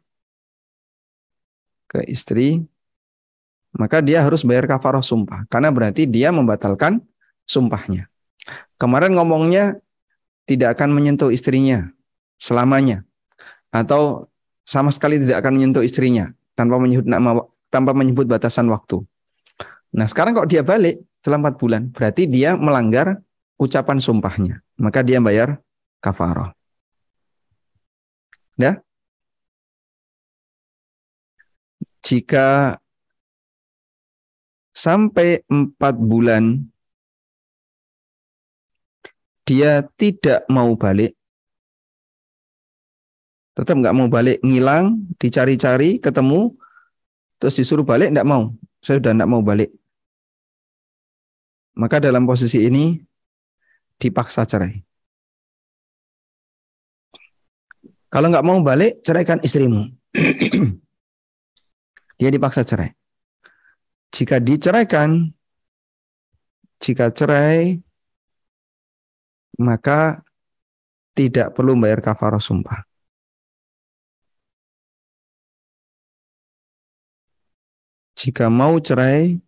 [1.86, 2.66] ke istri,
[3.78, 5.46] maka dia harus bayar kafaroh sumpah.
[5.46, 6.98] Karena berarti dia membatalkan
[7.46, 8.10] sumpahnya.
[8.82, 9.78] Kemarin ngomongnya
[10.50, 11.94] tidak akan menyentuh istrinya
[12.42, 13.06] selamanya
[13.70, 14.26] atau
[14.66, 19.06] sama sekali tidak akan menyentuh istrinya tanpa menyebut nama tanpa menyebut batasan waktu.
[19.90, 23.20] Nah, sekarang kok dia balik setelah 4 bulan, berarti dia melanggar
[23.58, 24.62] ucapan sumpahnya.
[24.80, 25.60] Maka dia bayar
[26.00, 26.54] kafarah.
[28.56, 28.80] Ya?
[32.00, 32.80] Jika
[34.72, 36.64] sampai 4 bulan
[39.44, 41.18] dia tidak mau balik,
[43.58, 46.54] tetap nggak mau balik, ngilang, dicari-cari, ketemu,
[47.42, 48.54] terus disuruh balik, nggak mau.
[48.80, 49.72] Saya sudah nggak mau balik.
[51.80, 53.00] Maka dalam posisi ini
[54.00, 54.76] dipaksa cerai.
[58.10, 59.86] Kalau nggak mau balik, ceraikan istrimu.
[62.20, 62.92] Dia dipaksa cerai.
[64.10, 65.30] Jika diceraikan,
[66.82, 67.78] jika cerai
[69.60, 70.24] maka
[71.14, 72.89] tidak perlu bayar kafarah sumpah.
[78.20, 79.40] Jika mau cerai,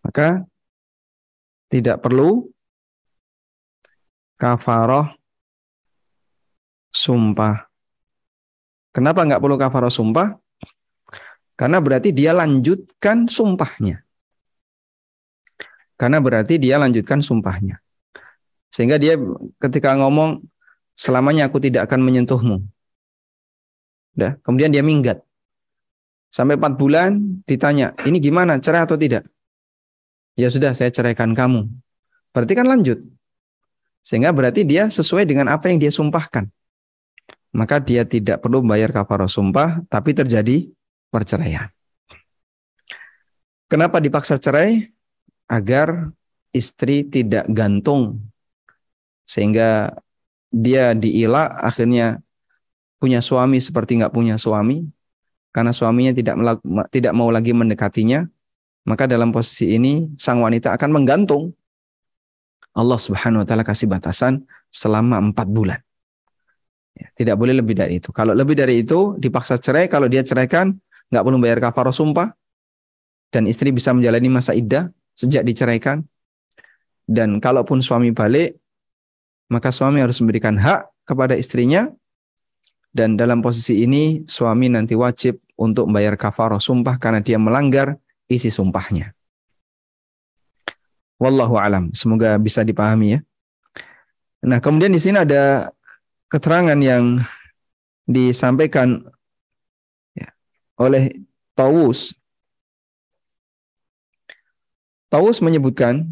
[0.00, 0.48] maka
[1.68, 2.48] tidak perlu
[4.40, 5.12] kafarah
[6.88, 7.68] sumpah.
[8.96, 10.40] Kenapa nggak perlu kafarah sumpah?
[11.52, 14.00] Karena berarti dia lanjutkan sumpahnya.
[16.00, 17.76] Karena berarti dia lanjutkan sumpahnya.
[18.72, 19.20] Sehingga dia
[19.60, 20.40] ketika ngomong
[20.96, 22.64] selamanya aku tidak akan menyentuhmu.
[24.16, 25.25] Udah, kemudian dia minggat.
[26.36, 27.16] Sampai 4 bulan
[27.48, 29.24] ditanya, ini gimana, cerai atau tidak?
[30.36, 31.64] Ya sudah, saya ceraikan kamu.
[32.28, 33.00] Berarti kan lanjut.
[34.04, 36.44] Sehingga berarti dia sesuai dengan apa yang dia sumpahkan.
[37.56, 40.68] Maka dia tidak perlu membayar kafarah sumpah, tapi terjadi
[41.08, 41.72] perceraian.
[43.72, 44.92] Kenapa dipaksa cerai?
[45.48, 46.12] Agar
[46.52, 48.18] istri tidak gantung
[49.24, 49.94] sehingga
[50.50, 52.18] dia diila akhirnya
[52.98, 54.90] punya suami seperti nggak punya suami
[55.56, 56.36] karena suaminya tidak
[56.92, 58.28] tidak mau lagi mendekatinya
[58.86, 61.50] maka dalam posisi ini sang wanita akan menggantung.
[62.76, 65.80] Allah Subhanahu wa taala kasih batasan selama empat bulan.
[66.94, 68.14] Ya, tidak boleh lebih dari itu.
[68.14, 70.72] Kalau lebih dari itu dipaksa cerai kalau dia ceraikan
[71.10, 72.30] nggak perlu bayar kafarah sumpah.
[73.34, 74.86] Dan istri bisa menjalani masa iddah
[75.18, 76.06] sejak diceraikan.
[77.02, 78.54] Dan kalaupun suami balik
[79.50, 81.90] maka suami harus memberikan hak kepada istrinya.
[82.96, 87.96] Dan dalam posisi ini suami nanti wajib untuk membayar kafarah sumpah karena dia melanggar
[88.28, 89.16] isi sumpahnya.
[91.16, 91.90] Wallahu alam.
[91.96, 93.20] Semoga bisa dipahami ya.
[94.44, 95.72] Nah, kemudian di sini ada
[96.28, 97.24] keterangan yang
[98.04, 99.02] disampaikan
[100.12, 100.28] ya,
[100.76, 101.24] oleh
[101.56, 102.12] Tawus.
[105.08, 106.04] Tawus menyebutkan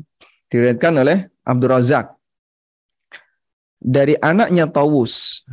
[0.49, 2.17] diriwayatkan oleh Abdul Razak
[3.77, 5.45] dari anaknya Tawus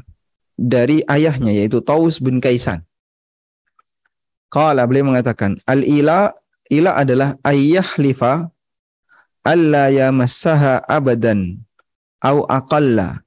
[0.55, 2.87] dari ayahnya yaitu Tawus bin Kaisan.
[4.51, 6.35] Qala beliau mengatakan al-ila
[6.67, 8.51] ila adalah ayah lifa
[9.47, 11.55] alla yamassaha abadan
[12.19, 13.23] au aqalla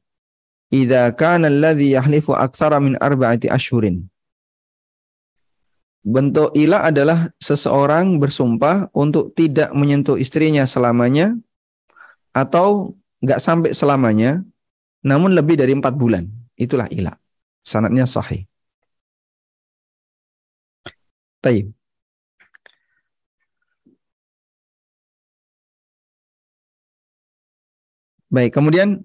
[0.69, 4.05] idza kana alladhi yahlifu aktsara min arba'ati ashhurin.
[6.05, 11.33] Bentuk ila adalah seseorang bersumpah untuk tidak menyentuh istrinya selamanya
[12.37, 12.93] atau
[13.25, 14.45] nggak sampai selamanya
[15.01, 16.29] namun lebih dari empat bulan.
[16.61, 17.17] Itulah ila.
[17.65, 18.45] Sanatnya sahih.
[21.45, 21.77] Taib.
[28.33, 29.05] Baik, kemudian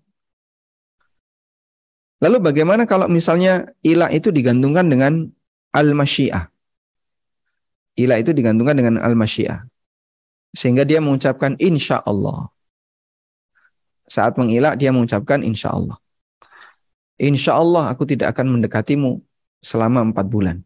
[2.24, 5.28] lalu bagaimana kalau misalnya ila itu digantungkan dengan
[5.76, 6.48] al-masyiah?
[8.00, 9.68] Ila itu digantungkan dengan al-masyiah.
[10.56, 12.48] Sehingga dia mengucapkan insya Allah.
[14.10, 16.00] Saat mengilak dia mengucapkan insya Allah.
[17.20, 19.20] Insya Allah aku tidak akan mendekatimu
[19.60, 20.64] selama empat bulan.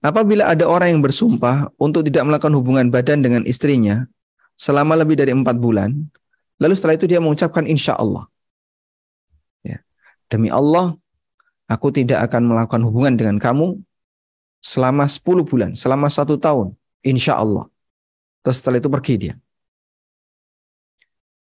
[0.00, 4.08] Apabila ada orang yang bersumpah untuk tidak melakukan hubungan badan dengan istrinya
[4.56, 5.92] selama lebih dari empat bulan,
[6.56, 8.24] lalu setelah itu dia mengucapkan insya Allah.
[9.60, 9.84] Ya.
[10.32, 10.96] Demi Allah,
[11.68, 13.76] aku tidak akan melakukan hubungan dengan kamu
[14.64, 16.72] selama sepuluh bulan, selama satu tahun,
[17.04, 17.68] insya Allah.
[18.40, 19.34] Terus setelah itu pergi dia.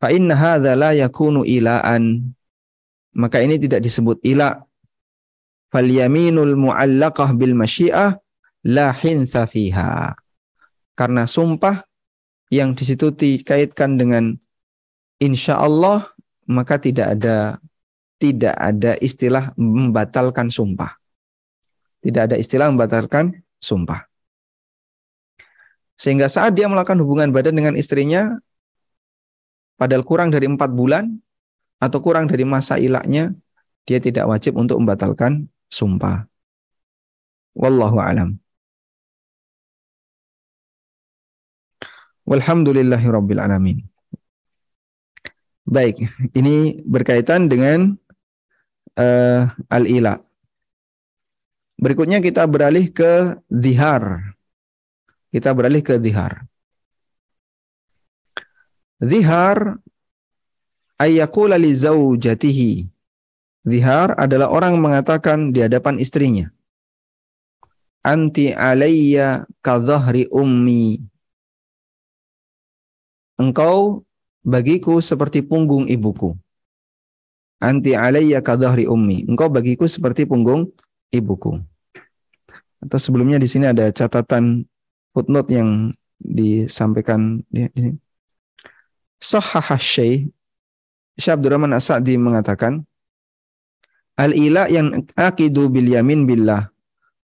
[0.04, 2.36] Fa inna hadza la yakunu ilaan.
[3.16, 4.60] Maka ini tidak disebut ila.
[5.72, 8.20] Fal yaminul mu'allaqah bil masyiah
[8.66, 10.16] la hinsa fiha.
[10.96, 11.84] Karena sumpah
[12.52, 14.36] yang di situ dikaitkan dengan
[15.22, 16.10] insya Allah
[16.50, 17.62] maka tidak ada
[18.20, 21.00] tidak ada istilah membatalkan sumpah.
[22.04, 23.32] Tidak ada istilah membatalkan
[23.64, 24.08] sumpah.
[26.00, 28.40] Sehingga saat dia melakukan hubungan badan dengan istrinya,
[29.76, 31.12] padahal kurang dari empat bulan
[31.80, 33.36] atau kurang dari masa ilaknya,
[33.84, 36.24] dia tidak wajib untuk membatalkan sumpah.
[37.56, 38.40] Wallahu alam.
[42.30, 43.82] Walhamdulillahi rabbil alamin.
[45.66, 46.06] Baik,
[46.38, 47.98] ini berkaitan dengan
[48.98, 50.22] uh, al-ila.
[51.82, 54.36] Berikutnya kita beralih ke zihar.
[55.34, 56.46] Kita beralih ke zihar.
[59.02, 59.82] Zihar
[61.02, 62.86] ayyakula li zaujatihi.
[63.66, 66.46] Zihar adalah orang mengatakan di hadapan istrinya.
[68.06, 71.10] Anti alayya kadhahri ummi.
[73.40, 74.04] Engkau
[74.44, 76.36] bagiku seperti punggung ibuku.
[77.64, 79.24] Anti alayya kadhahri ummi.
[79.32, 80.68] Engkau bagiku seperti punggung
[81.16, 81.64] ibuku.
[82.84, 84.68] Atau sebelumnya di sini ada catatan
[85.16, 87.92] footnote yang disampaikan di sini.
[89.20, 90.32] Sahhaha Syekh
[91.20, 92.88] Syekh Abdurrahman As-Sa'di mengatakan
[94.16, 96.72] Al-ila yang akidu bil yamin billah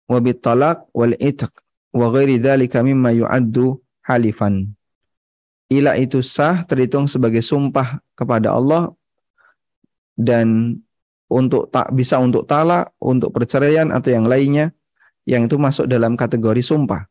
[0.07, 1.51] wa bit talaq wal itq
[1.95, 4.74] wa ghairi dzalika mimma yu'addu halifan.
[5.71, 8.93] Ila itu sah terhitung sebagai sumpah kepada Allah
[10.13, 10.77] dan
[11.25, 14.69] untuk tak bisa untuk talak, untuk perceraian atau yang lainnya
[15.25, 17.09] yang itu masuk dalam kategori sumpah.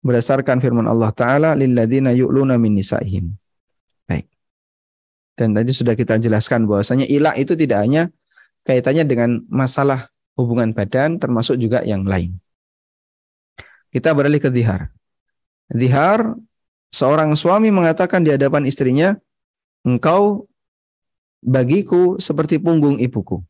[0.00, 3.36] Berdasarkan firman Allah taala lilladzina yu'luna min nisaihim.
[5.40, 8.12] Dan tadi sudah kita jelaskan bahwasanya ilah itu tidak hanya
[8.68, 12.36] kaitannya dengan masalah hubungan badan termasuk juga yang lain.
[13.88, 14.92] Kita beralih ke zihar.
[15.72, 16.36] Zihar
[16.90, 19.18] seorang suami mengatakan di hadapan istrinya,
[19.86, 20.46] "Engkau
[21.42, 23.42] bagiku seperti punggung ibuku."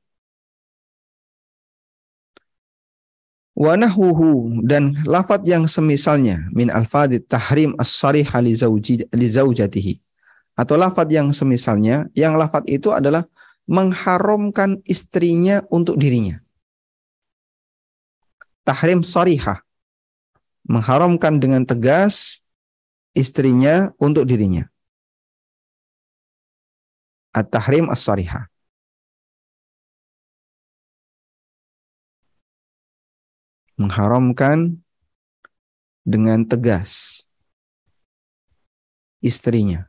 [3.60, 10.00] wa nahwuhu dan lafaz yang semisalnya min alfadit tahrim as-sarih li zaujatihi
[10.56, 13.28] atau lafaz yang semisalnya yang lafaz itu adalah
[13.68, 16.40] mengharamkan istrinya untuk dirinya
[18.64, 19.60] tahrim sarihah
[20.64, 22.39] mengharamkan dengan tegas
[23.14, 24.66] istrinya untuk dirinya
[27.30, 28.50] at-tahrim as-sarihah
[33.80, 34.84] mengharamkan
[36.04, 37.24] dengan tegas
[39.24, 39.88] istrinya.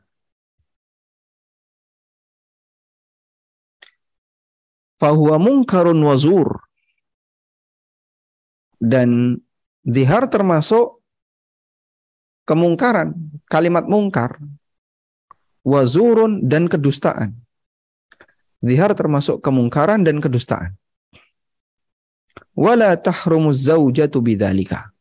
[4.96, 6.62] Fahuwa mungkarun wazur.
[8.82, 9.38] Dan
[9.82, 11.01] dihar termasuk
[12.44, 13.14] kemungkaran,
[13.46, 14.38] kalimat mungkar,
[15.62, 17.36] wazurun dan kedustaan.
[18.62, 20.78] Dihar termasuk kemungkaran dan kedustaan
[22.56, 24.92] wala tahrumu zaujatu bidzalika.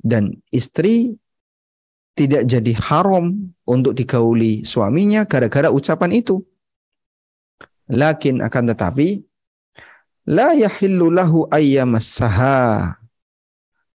[0.00, 1.12] Dan istri
[2.16, 6.40] tidak jadi haram untuk digauli suaminya gara-gara ucapan itu.
[7.90, 9.20] Lakin akan tetapi
[10.30, 12.96] la yahillu lahu ayyamassaha.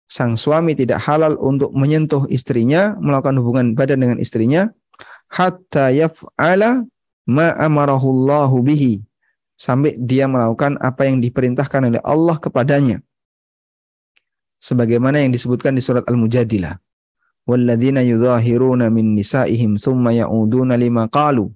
[0.08, 4.70] Sang suami tidak halal untuk menyentuh istrinya, melakukan hubungan badan dengan istrinya
[5.34, 6.86] hatta yaf'ala
[7.26, 9.02] ma amarahu Allahu bihi
[9.58, 13.02] sampai dia melakukan apa yang diperintahkan oleh Allah kepadanya.
[14.62, 16.80] Sebagaimana yang disebutkan di surat Al-Mujadilah.
[17.44, 21.52] Walladzina yudhahiruna min nisaihim thumma ya'uduna lima qalu.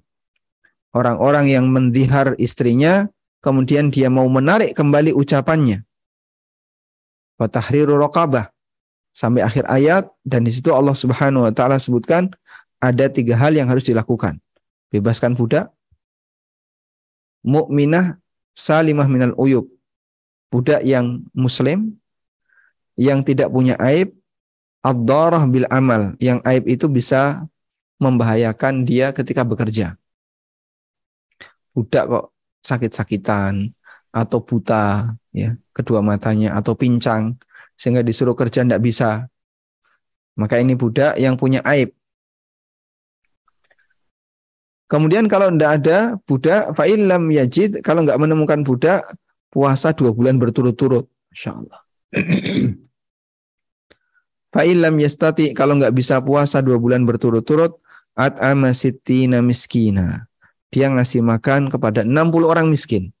[0.92, 3.08] Orang-orang yang mendihar istrinya,
[3.40, 5.87] kemudian dia mau menarik kembali ucapannya.
[7.38, 8.50] Fatahriru raqabah.
[9.14, 12.30] Sampai akhir ayat, dan di situ Allah Subhanahu wa taala sebutkan
[12.78, 14.38] ada tiga hal yang harus dilakukan.
[14.94, 15.74] Bebaskan budak,
[17.42, 18.18] mukminah
[18.54, 19.66] salimah minal uyub.
[20.48, 21.98] Budak yang muslim
[22.96, 24.16] yang tidak punya aib
[24.80, 27.44] ad-darah bil amal yang aib itu bisa
[28.00, 29.98] membahayakan dia ketika bekerja.
[31.74, 32.24] Budak kok
[32.64, 33.70] sakit-sakitan
[34.22, 37.38] atau buta ya, kedua matanya atau pincang
[37.78, 39.30] sehingga disuruh kerja tidak bisa.
[40.38, 41.98] Maka ini budak yang punya aib
[44.88, 49.04] Kemudian kalau tidak ada budak, fa'ilam yajid, kalau nggak menemukan budak,
[49.52, 51.04] puasa dua bulan berturut-turut.
[51.28, 51.80] Insya Allah.
[54.56, 57.76] fa'ilam yastati, kalau nggak bisa puasa dua bulan berturut-turut,
[58.16, 60.24] at'ama sittina miskina.
[60.72, 63.12] Dia ngasih makan kepada 60 orang miskin.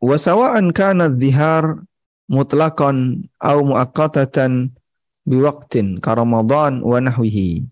[0.00, 1.82] Wasawa'an kana dhihar
[2.28, 4.76] mutlaqan au muakkatatan
[5.24, 7.66] biwaktin ka Ramadan wa nahwihi.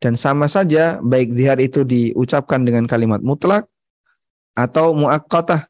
[0.00, 3.68] Dan sama saja baik zihar itu diucapkan dengan kalimat mutlak
[4.56, 5.68] atau muakkatah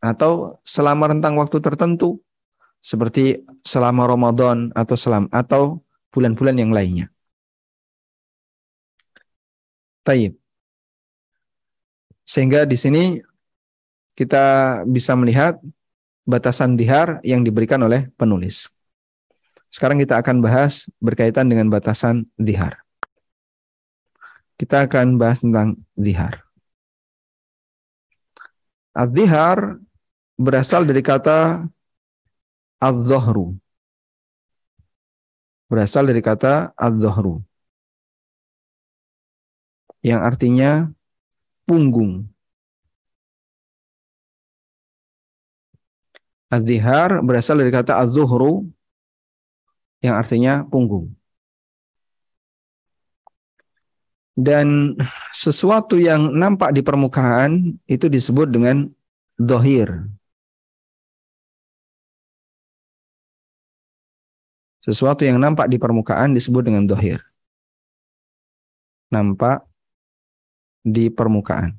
[0.00, 2.24] atau selama rentang waktu tertentu
[2.80, 7.12] seperti selama Ramadan atau selam atau bulan-bulan yang lainnya.
[10.06, 10.38] Taib.
[12.24, 13.20] Sehingga di sini
[14.16, 14.44] kita
[14.88, 15.60] bisa melihat
[16.24, 18.72] batasan dihar yang diberikan oleh penulis.
[19.68, 22.80] Sekarang kita akan bahas berkaitan dengan batasan zihar.
[24.56, 26.42] Kita akan bahas tentang zihar.
[28.96, 29.76] Az-zihar
[30.40, 31.68] berasal dari kata
[32.80, 33.52] az-zohru.
[35.68, 37.44] Berasal dari kata az-zohru.
[40.00, 40.70] Yang artinya
[41.68, 42.35] punggung.
[46.46, 48.70] Az-zihar berasal dari kata az-zuhru
[49.98, 51.10] yang artinya punggung.
[54.36, 54.92] Dan
[55.32, 58.92] sesuatu yang nampak di permukaan itu disebut dengan
[59.40, 60.06] zohir.
[64.84, 67.24] Sesuatu yang nampak di permukaan disebut dengan zohir.
[69.10, 69.66] Nampak
[70.86, 71.74] di permukaan.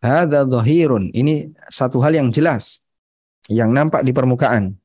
[0.00, 1.12] Hada zohirun.
[1.12, 2.80] Ini satu hal yang jelas
[3.52, 4.80] yang nampak di permukaan.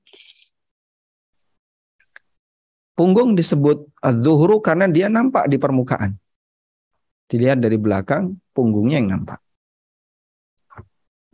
[2.96, 6.16] Punggung disebut az-zuhru karena dia nampak di permukaan.
[7.28, 9.40] Dilihat dari belakang, punggungnya yang nampak.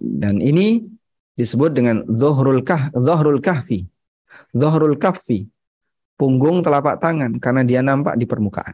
[0.01, 0.81] Dan ini
[1.37, 3.85] disebut dengan zuhrul kah, zuhrul kahfi.
[4.57, 5.45] Zuhrul kahfi.
[6.17, 8.73] Punggung telapak tangan karena dia nampak di permukaan.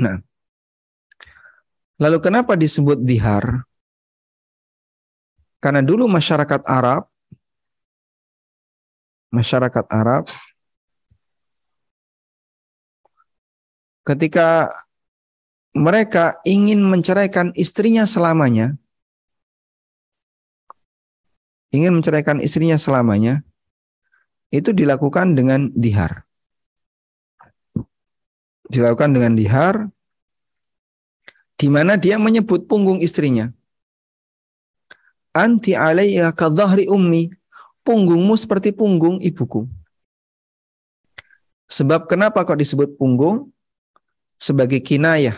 [0.00, 0.20] Nah,
[2.00, 3.66] lalu kenapa disebut dihar?
[5.58, 7.08] Karena dulu masyarakat Arab
[9.34, 10.30] masyarakat Arab
[14.06, 14.70] ketika
[15.74, 18.78] mereka ingin menceraikan istrinya selamanya,
[21.74, 23.42] ingin menceraikan istrinya selamanya,
[24.54, 26.22] itu dilakukan dengan dihar.
[28.70, 29.90] Dilakukan dengan dihar,
[31.54, 33.50] di mana dia menyebut punggung istrinya.
[35.34, 37.30] Anti alaiya kadhahri ummi.
[37.84, 39.68] Punggungmu seperti punggung ibuku.
[41.68, 43.52] Sebab kenapa kok disebut punggung?
[44.40, 45.36] Sebagai kinayah.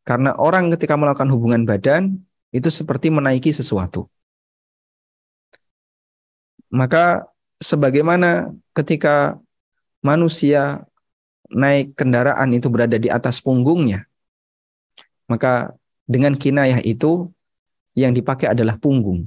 [0.00, 2.24] Karena orang ketika melakukan hubungan badan,
[2.56, 4.08] itu seperti menaiki sesuatu.
[6.72, 7.28] Maka
[7.60, 9.36] sebagaimana ketika
[10.00, 10.88] manusia
[11.52, 14.08] naik kendaraan itu berada di atas punggungnya,
[15.26, 15.74] maka
[16.06, 17.30] dengan kinayah itu
[17.98, 19.26] yang dipakai adalah punggung.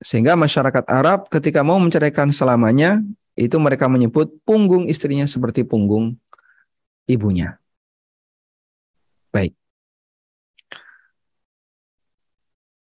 [0.00, 3.04] Sehingga masyarakat Arab ketika mau menceraikan selamanya,
[3.36, 6.16] itu mereka menyebut punggung istrinya seperti punggung
[7.04, 7.60] ibunya.
[9.28, 9.52] Baik.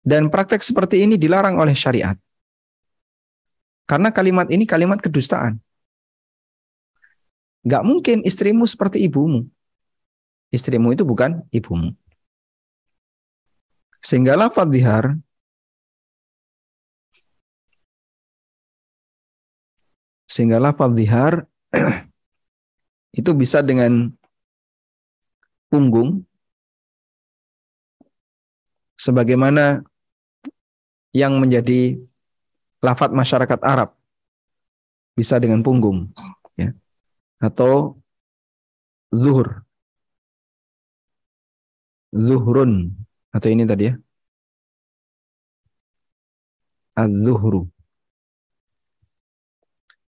[0.06, 2.14] Dan praktek seperti ini dilarang oleh syariat.
[3.90, 5.62] Karena kalimat ini kalimat kedustaan.
[7.66, 9.50] Gak mungkin istrimu seperti ibumu.
[10.54, 11.96] Istrimu itu bukan ibumu.
[13.98, 15.18] Sehingga lafaz dihar
[20.30, 21.50] sehingga lafaz dihar
[23.20, 24.14] itu bisa dengan
[25.74, 26.22] punggung
[28.94, 29.82] sebagaimana
[31.16, 31.98] yang menjadi
[32.86, 33.98] lafat masyarakat Arab.
[35.16, 36.14] Bisa dengan punggung
[36.60, 36.76] ya.
[37.42, 37.98] Atau
[39.10, 39.65] zuhur
[42.16, 42.96] zuhrun.
[43.36, 43.96] Atau ini tadi ya.
[46.96, 47.68] Az-zuhru.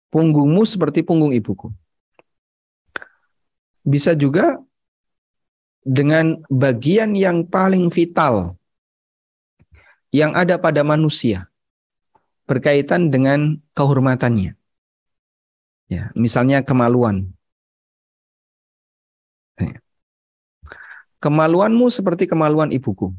[0.09, 1.69] Punggungmu seperti punggung ibuku.
[3.85, 4.57] Bisa juga
[5.81, 8.57] dengan bagian yang paling vital
[10.11, 11.47] yang ada pada manusia
[12.45, 14.59] berkaitan dengan kehormatannya.
[15.87, 17.31] Ya, misalnya kemaluan.
[21.21, 23.13] Kemaluanmu seperti kemaluan ibuku.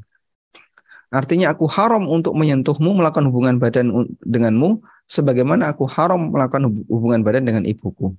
[1.13, 7.45] Artinya aku haram untuk menyentuhmu, melakukan hubungan badan denganmu, sebagaimana aku haram melakukan hubungan badan
[7.47, 8.17] dengan ibuku.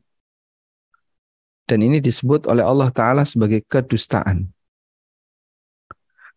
[1.66, 4.46] Dan ini disebut oleh Allah Ta'ala sebagai kedustaan.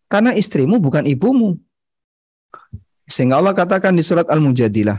[0.09, 1.61] Karena istrimu bukan ibumu.
[3.05, 4.97] Sehingga Allah katakan di surat Al-Mujadilah.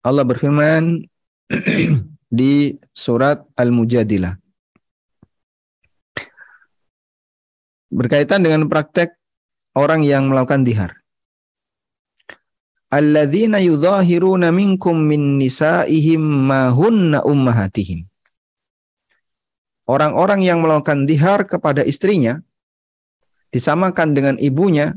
[0.00, 1.04] Allah berfirman
[2.40, 4.39] di surat Al-Mujadilah.
[7.90, 9.18] Berkaitan dengan praktek
[9.74, 10.94] orang yang melakukan dihar.
[12.90, 18.06] Alladzina yudhahiruna minkum min nisaihim ma hunna ummahatihim.
[19.90, 22.38] Orang-orang yang melakukan dihar kepada istrinya
[23.50, 24.94] disamakan dengan ibunya,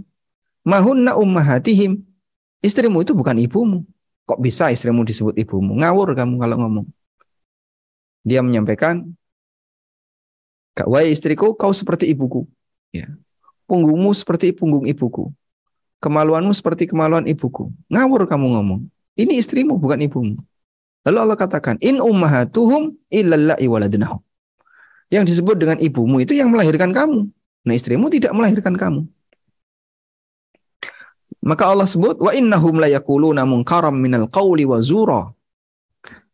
[0.62, 1.98] mahunna ummahatihim.
[2.62, 3.84] Istrimu itu bukan ibumu.
[4.24, 5.76] Kok bisa istrimu disebut ibumu?
[5.82, 6.88] Ngawur kamu kalau ngomong.
[8.24, 9.12] Dia menyampaikan,
[10.74, 12.48] Kak, wahai istriku, kau seperti ibuku.
[12.94, 13.10] Ya.
[13.66, 15.34] Punggungmu seperti punggung ibuku.
[15.98, 17.74] Kemaluanmu seperti kemaluan ibuku.
[17.90, 18.82] Ngawur kamu ngomong.
[19.18, 20.38] Ini istrimu, bukan ibumu.
[21.04, 23.66] Lalu Allah katakan, In ummahatuhum illallahi.
[25.12, 27.30] Yang disebut dengan ibumu itu yang melahirkan kamu.
[27.64, 29.08] Nah istrimu tidak melahirkan kamu.
[31.44, 35.28] Maka Allah sebut wa innahum la yaquluna munkaram minal qawli wa zura.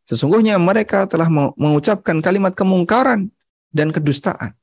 [0.05, 3.29] Sesungguhnya mereka telah mengucapkan kalimat kemungkaran
[3.73, 4.58] dan kedustaan.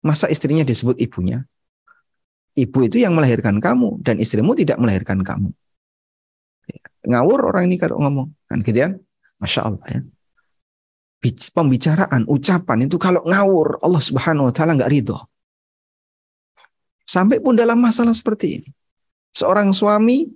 [0.00, 1.44] Masa istrinya disebut ibunya?
[2.56, 5.52] Ibu itu yang melahirkan kamu dan istrimu tidak melahirkan kamu.
[7.06, 8.28] Ngawur orang ini kalau ngomong.
[8.48, 8.90] Kan gitu ya?
[9.40, 10.00] Masya Allah ya.
[11.52, 15.20] Pembicaraan, ucapan itu kalau ngawur Allah subhanahu wa ta'ala nggak ridho.
[17.04, 18.68] Sampai pun dalam masalah seperti ini.
[19.36, 20.30] Seorang suami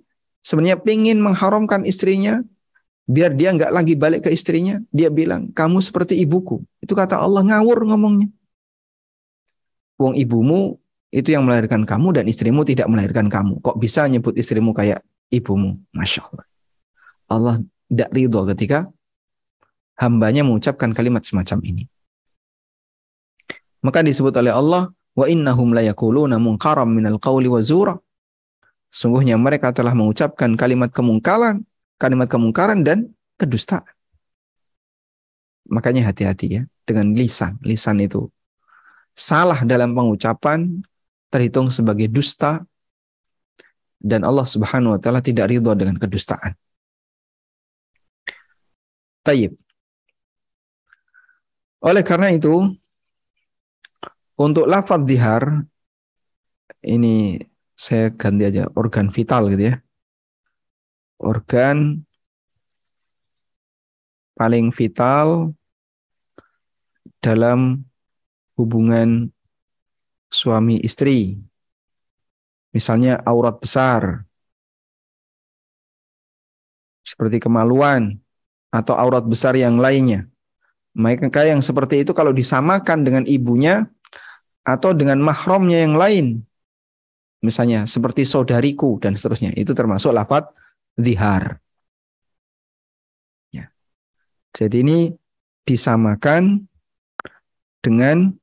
[0.45, 2.43] sebenarnya ingin mengharamkan istrinya
[3.09, 4.77] biar dia nggak lagi balik ke istrinya.
[4.93, 6.61] Dia bilang, kamu seperti ibuku.
[6.83, 8.29] Itu kata Allah ngawur ngomongnya.
[9.95, 10.75] Wong ibumu
[11.15, 13.63] itu yang melahirkan kamu dan istrimu tidak melahirkan kamu.
[13.63, 14.99] Kok bisa nyebut istrimu kayak
[15.31, 15.79] ibumu?
[15.95, 16.45] Masya Allah.
[17.31, 17.55] Allah
[17.87, 18.91] tidak ridho ketika
[19.95, 21.83] hambanya mengucapkan kalimat semacam ini.
[23.79, 27.95] Maka disebut oleh Allah, wa innahum la yaquluna munkaram minal qawli wa zura.
[28.91, 31.63] Sungguhnya mereka telah mengucapkan kalimat kemungkaran,
[32.01, 33.87] kalimat kemungkaran dan kedustaan.
[35.69, 37.59] Makanya hati-hati ya dengan lisan.
[37.63, 38.29] Lisan itu
[39.15, 40.83] salah dalam pengucapan
[41.31, 42.67] terhitung sebagai dusta
[43.97, 46.53] dan Allah Subhanahu wa taala tidak ridho dengan kedustaan.
[49.25, 49.57] Tayyib.
[51.81, 52.69] Oleh karena itu,
[54.37, 55.65] untuk lafaz dihar,
[56.85, 57.41] ini
[57.73, 59.75] saya ganti aja organ vital gitu ya.
[61.17, 62.05] Organ
[64.37, 65.55] paling vital
[67.23, 67.81] dalam
[68.55, 69.31] hubungan
[70.31, 71.39] suami istri.
[72.75, 74.27] Misalnya aurat besar,
[76.99, 78.19] seperti kemaluan,
[78.67, 80.27] atau aurat besar yang lainnya.
[80.95, 83.87] Maka yang seperti itu kalau disamakan dengan ibunya
[84.67, 86.43] atau dengan mahramnya yang lain,
[87.39, 90.51] misalnya seperti saudariku dan seterusnya, itu termasuk lafat
[90.99, 91.63] zihar.
[93.55, 93.71] Ya.
[94.51, 94.99] Jadi ini
[95.63, 96.67] disamakan
[97.79, 98.35] dengan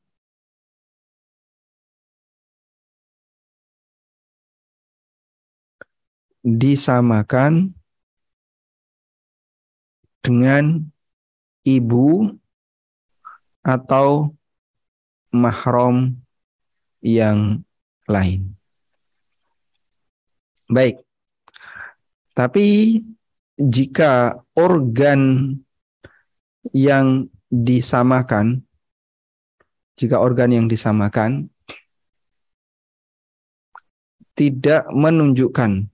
[6.43, 7.75] disamakan
[10.23, 10.87] dengan
[11.63, 12.31] ibu
[13.63, 14.35] atau
[15.31, 16.19] mahram
[17.03, 17.63] yang
[18.11, 18.55] lain.
[20.71, 21.03] Baik.
[22.35, 22.99] Tapi
[23.59, 25.55] jika organ
[26.73, 28.65] yang disamakan
[30.01, 31.53] jika organ yang disamakan
[34.33, 35.92] tidak menunjukkan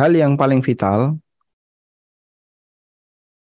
[0.00, 1.20] hal yang paling vital,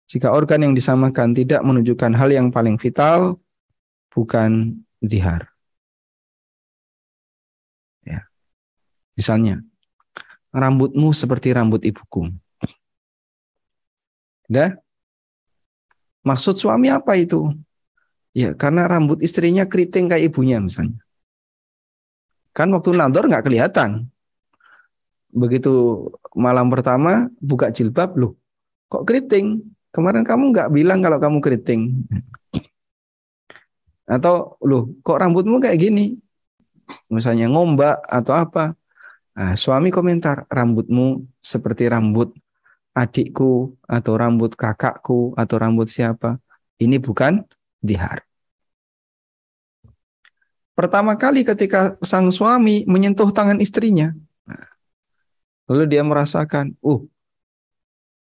[0.09, 3.37] jika organ yang disamakan tidak menunjukkan hal yang paling vital,
[4.09, 5.53] bukan zihar.
[8.01, 8.25] Ya.
[9.13, 9.61] Misalnya,
[10.55, 12.33] rambutmu seperti rambut ibuku.
[14.49, 14.73] Dah?
[16.25, 17.53] Maksud suami apa itu?
[18.33, 21.03] Ya, karena rambut istrinya keriting kayak ibunya misalnya.
[22.57, 24.09] Kan waktu nador nggak kelihatan
[25.37, 28.33] begitu malam pertama buka jilbab loh
[28.89, 29.61] kok keriting?
[29.93, 32.05] Kemarin kamu nggak bilang kalau kamu keriting.
[34.09, 36.17] Atau loh kok rambutmu kayak gini?
[37.13, 38.73] Misalnya ngombak atau apa.
[39.37, 42.33] Nah, suami komentar rambutmu seperti rambut
[42.97, 46.41] adikku atau rambut kakakku atau rambut siapa.
[46.81, 47.45] Ini bukan
[47.81, 48.25] dihar.
[50.77, 54.13] Pertama kali ketika sang suami menyentuh tangan istrinya
[55.67, 57.03] Lalu dia merasakan, uh,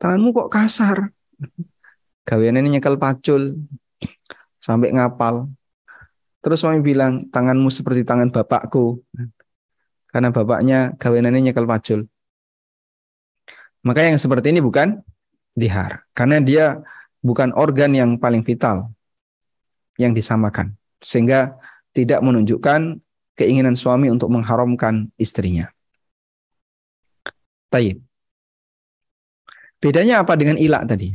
[0.00, 1.12] tanganmu kok kasar.
[2.28, 3.60] Gawean ini nyekel pacul
[4.58, 5.46] sampai ngapal.
[6.42, 9.02] Terus suami bilang, tanganmu seperti tangan bapakku.
[10.10, 12.08] Karena bapaknya gawean ini nyekel pacul.
[13.84, 15.02] Maka yang seperti ini bukan
[15.54, 16.06] dihar.
[16.16, 16.82] Karena dia
[17.22, 18.90] bukan organ yang paling vital
[20.00, 20.74] yang disamakan.
[21.04, 21.58] Sehingga
[21.92, 22.98] tidak menunjukkan
[23.36, 25.70] keinginan suami untuk mengharamkan istrinya.
[27.76, 28.00] Taib.
[29.76, 31.12] Bedanya apa dengan ilak tadi?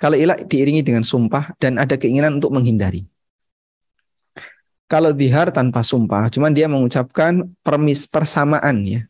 [0.00, 3.04] Kalau ilak diiringi dengan sumpah dan ada keinginan untuk menghindari.
[4.88, 9.04] Kalau dihar tanpa sumpah, cuman dia mengucapkan permis persamaan ya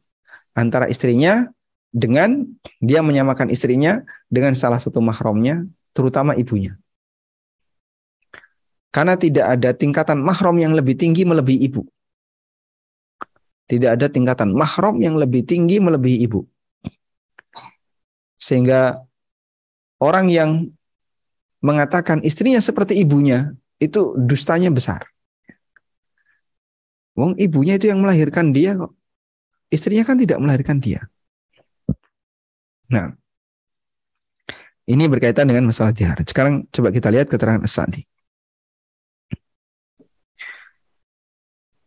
[0.59, 1.47] antara istrinya
[1.95, 2.43] dengan
[2.83, 6.75] dia menyamakan istrinya dengan salah satu mahramnya, terutama ibunya.
[8.91, 11.87] Karena tidak ada tingkatan mahram yang lebih tinggi melebihi ibu.
[13.71, 16.47] Tidak ada tingkatan mahram yang lebih tinggi melebihi ibu.
[18.45, 19.01] Sehingga
[20.05, 20.69] orang yang
[21.65, 25.09] mengatakan istrinya seperti ibunya, itu dustanya besar.
[27.17, 28.93] Wong ibunya itu yang melahirkan dia kok.
[29.73, 31.09] Istrinya kan tidak melahirkan dia.
[32.93, 33.17] Nah,
[34.85, 36.21] ini berkaitan dengan masalah jihar.
[36.29, 38.05] Sekarang coba kita lihat keterangan As-Sa'di.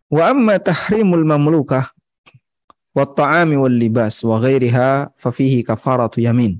[0.08, 1.92] Wa amma tahrimul mamlukah
[2.98, 3.06] wa
[3.46, 6.58] wal libas wa ghairiha fa fihi kafaratu yamin.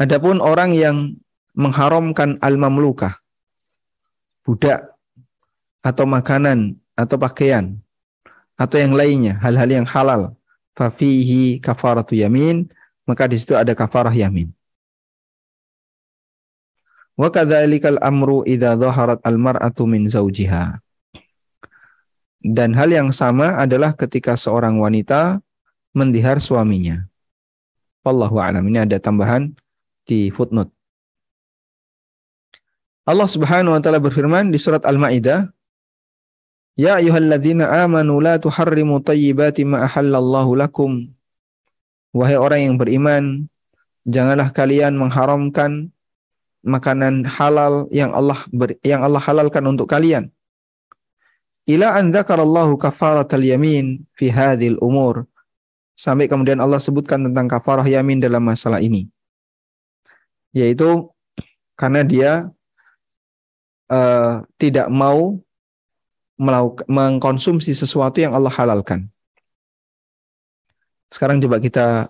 [0.00, 1.20] Adapun orang yang
[1.52, 3.20] mengharamkan al-mamlukah
[4.40, 4.96] budak
[5.84, 7.76] atau makanan atau pakaian
[8.56, 10.32] atau yang lainnya hal-hal yang halal
[10.72, 12.64] fa fihi kafaratu yamin
[13.04, 14.48] maka di situ ada kafarah yamin.
[17.12, 20.80] Wa kadzalikal amru idza dhaharat al-mar'atu min zawjiha.
[22.40, 25.44] Dan hal yang sama adalah ketika seorang wanita
[25.92, 27.04] mendihar suaminya.
[28.00, 28.64] Wallahu a'lam.
[28.64, 29.52] Ini ada tambahan
[30.08, 30.72] di footnote.
[33.04, 35.52] Allah Subhanahu wa taala berfirman di surat Al-Maidah,
[36.80, 41.12] "Ya ayyuhalladzina amanu la tuharrimu thayyibati ma ahallallahu lakum."
[42.16, 43.24] Wahai orang yang beriman,
[44.08, 45.92] janganlah kalian mengharamkan
[46.64, 50.32] makanan halal yang Allah ber, yang Allah halalkan untuk kalian
[51.76, 55.28] ila an dzakarallahu kafaratal yamin fi hadhil umur
[56.00, 59.12] sampai kemudian Allah sebutkan tentang kafarah yamin dalam masalah ini.
[60.56, 61.12] Yaitu
[61.76, 62.32] karena dia
[63.92, 65.36] uh, tidak mau
[66.88, 69.12] mengkonsumsi sesuatu yang Allah halalkan.
[71.12, 72.08] Sekarang coba kita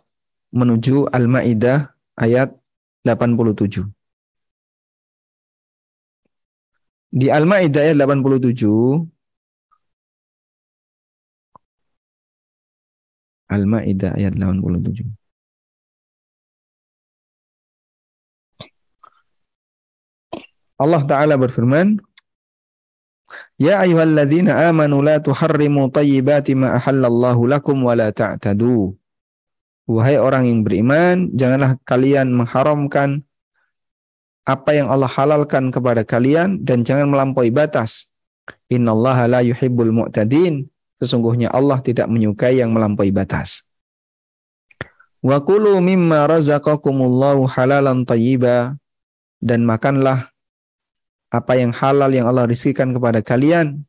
[0.54, 2.54] menuju Al-Maidah ayat
[3.02, 3.90] 87.
[7.10, 9.19] Di Al-Maidah ayat 87
[13.50, 15.10] Al-Maidah ayat 87.
[20.80, 22.00] Allah Ta'ala berfirman,
[23.60, 28.96] Ya ayyuhalladzina amanu la tuharrimu tayyibati ma ahallallahu lakum wa la ta'tadu.
[29.90, 33.26] Wahai orang yang beriman, janganlah kalian mengharamkan
[34.48, 38.08] apa yang Allah halalkan kepada kalian dan jangan melampaui batas.
[38.72, 40.66] Innallaha la yuhibbul mu'tadin.
[41.00, 43.64] Sesungguhnya Allah tidak menyukai yang melampaui batas.
[45.24, 48.76] Wa kulu mimma razaqakumullahu halalan tayyiba
[49.40, 50.28] dan makanlah
[51.32, 53.84] apa yang halal yang Allah rizkikan kepada kalian.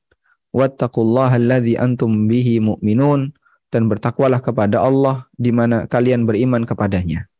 [0.51, 3.31] Wattaqullaha alladzi antum bihi mu'minun
[3.71, 7.31] dan bertakwalah kepada Allah di mana kalian beriman kepadanya.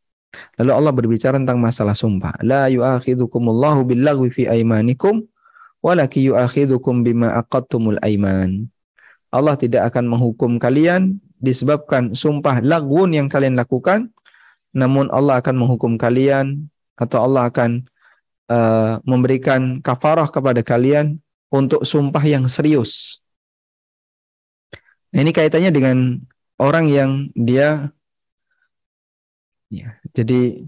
[0.56, 2.40] Lalu Allah berbicara tentang masalah sumpah.
[2.40, 5.28] La yu'akhidhukumullahu billaghwi fi aimanikum
[5.84, 8.71] walaki yu'akhidhukum bima aqadtumul aiman.
[9.32, 14.12] Allah tidak akan menghukum kalian disebabkan sumpah lagun yang kalian lakukan,
[14.76, 16.70] namun Allah akan menghukum kalian
[17.00, 17.88] atau Allah akan
[18.52, 21.18] uh, memberikan kafarah kepada kalian
[21.50, 23.24] untuk sumpah yang serius.
[25.12, 25.98] Nah, ini kaitannya dengan
[26.60, 27.92] orang yang dia
[29.72, 30.68] ya, jadi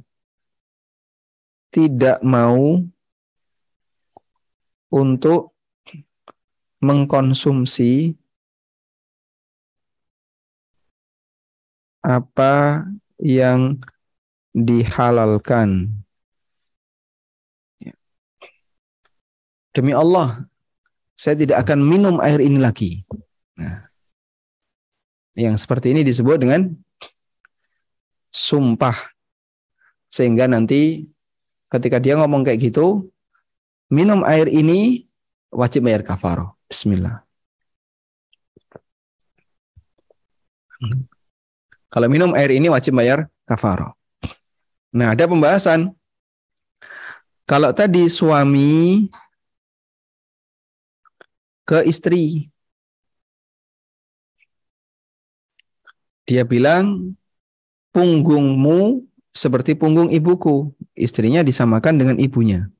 [1.71, 2.83] tidak mau
[4.93, 5.55] untuk
[6.83, 8.19] mengkonsumsi
[12.03, 12.83] apa
[13.17, 13.79] yang
[14.51, 15.89] dihalalkan.
[17.79, 17.95] Ya.
[19.71, 20.45] Demi Allah,
[21.15, 23.01] saya tidak akan minum air ini lagi.
[23.57, 23.87] Nah,
[25.33, 26.69] yang seperti ini disebut dengan
[28.29, 29.15] sumpah.
[30.13, 31.09] Sehingga nanti
[31.73, 33.09] ketika dia ngomong kayak gitu,
[33.89, 35.09] minum air ini
[35.49, 36.53] wajib bayar kafaro.
[36.69, 37.25] Bismillah.
[41.93, 43.93] Kalau minum air ini wajib bayar kafaro.
[44.89, 45.93] Nah, ada pembahasan.
[47.45, 49.05] Kalau tadi suami
[51.69, 52.49] ke istri,
[56.25, 57.13] dia bilang,
[57.93, 60.73] punggungmu seperti punggung ibuku.
[60.97, 62.73] Istrinya disamakan dengan ibunya.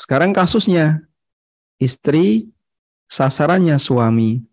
[0.00, 1.04] Sekarang kasusnya,
[1.76, 2.48] istri
[3.12, 4.51] sasarannya suami.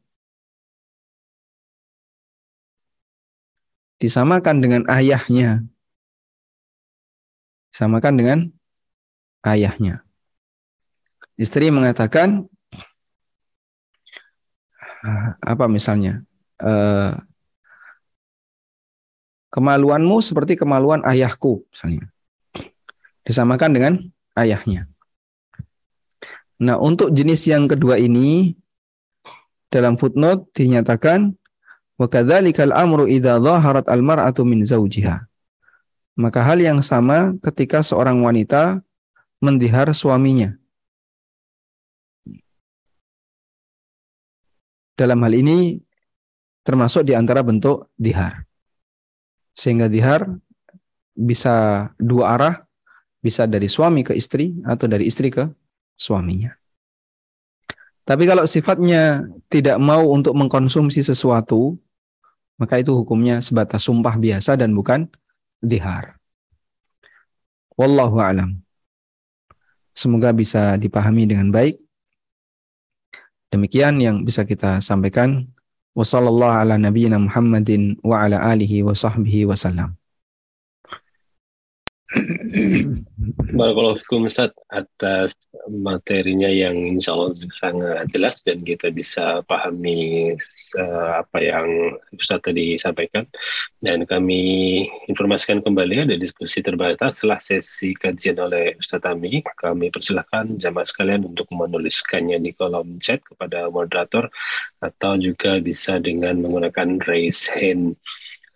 [3.99, 5.67] Disamakan dengan ayahnya.
[7.69, 8.39] Disamakan dengan
[9.45, 10.01] ayahnya.
[11.39, 12.47] Istri mengatakan
[15.39, 16.23] apa misalnya?
[16.59, 17.15] Uh,
[19.47, 22.11] kemaluanmu seperti kemaluan ayahku misalnya.
[23.23, 23.93] Disamakan dengan
[24.35, 24.91] ayahnya.
[26.59, 28.51] Nah, untuk jenis yang kedua ini
[29.71, 31.38] dalam footnote dinyatakan
[31.99, 33.03] Amru
[34.47, 34.63] min.
[36.19, 38.79] Maka hal yang sama ketika seorang wanita
[39.43, 40.55] mendihar suaminya.
[44.95, 45.79] Dalam hal ini
[46.63, 48.43] termasuk di antara bentuk dihar.
[49.55, 50.27] Sehingga dihar
[51.15, 52.55] bisa dua arah,
[53.19, 55.47] bisa dari suami ke istri atau dari istri ke
[55.99, 56.55] suaminya.
[58.07, 61.79] Tapi kalau sifatnya tidak mau untuk mengkonsumsi sesuatu,
[62.59, 65.07] maka itu hukumnya sebatas sumpah biasa dan bukan
[65.63, 66.19] dihar.
[67.79, 68.59] Wallahu alam.
[69.95, 71.79] Semoga bisa dipahami dengan baik.
[73.49, 75.47] Demikian yang bisa kita sampaikan.
[75.97, 79.98] Wassalamualaikum ala nabiyyina Muhammadin wa ala alihi wa sahbihi wasallam.
[83.53, 85.37] Barakallahu Ustaz atas
[85.69, 90.33] materinya yang insya Allah sangat jelas dan kita bisa pahami
[90.81, 91.69] uh, apa yang
[92.17, 93.29] Ustaz tadi sampaikan.
[93.85, 97.21] Dan kami informasikan kembali ada diskusi terbatas.
[97.21, 103.21] Setelah sesi kajian oleh Ustaz Ami kami persilahkan jamaah sekalian untuk menuliskannya di kolom chat
[103.21, 104.33] kepada moderator
[104.81, 107.93] atau juga bisa dengan menggunakan raise hand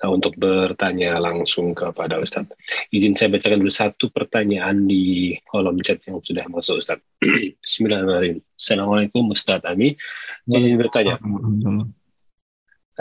[0.09, 2.47] untuk bertanya langsung kepada Ustaz.
[2.91, 6.99] Izin saya bacakan dulu satu pertanyaan di kolom chat yang sudah masuk Ustaz.
[7.63, 8.43] Bismillahirrahmanirrahim.
[8.55, 9.95] Assalamualaikum Ustaz Ami.
[10.49, 11.15] Izin bertanya.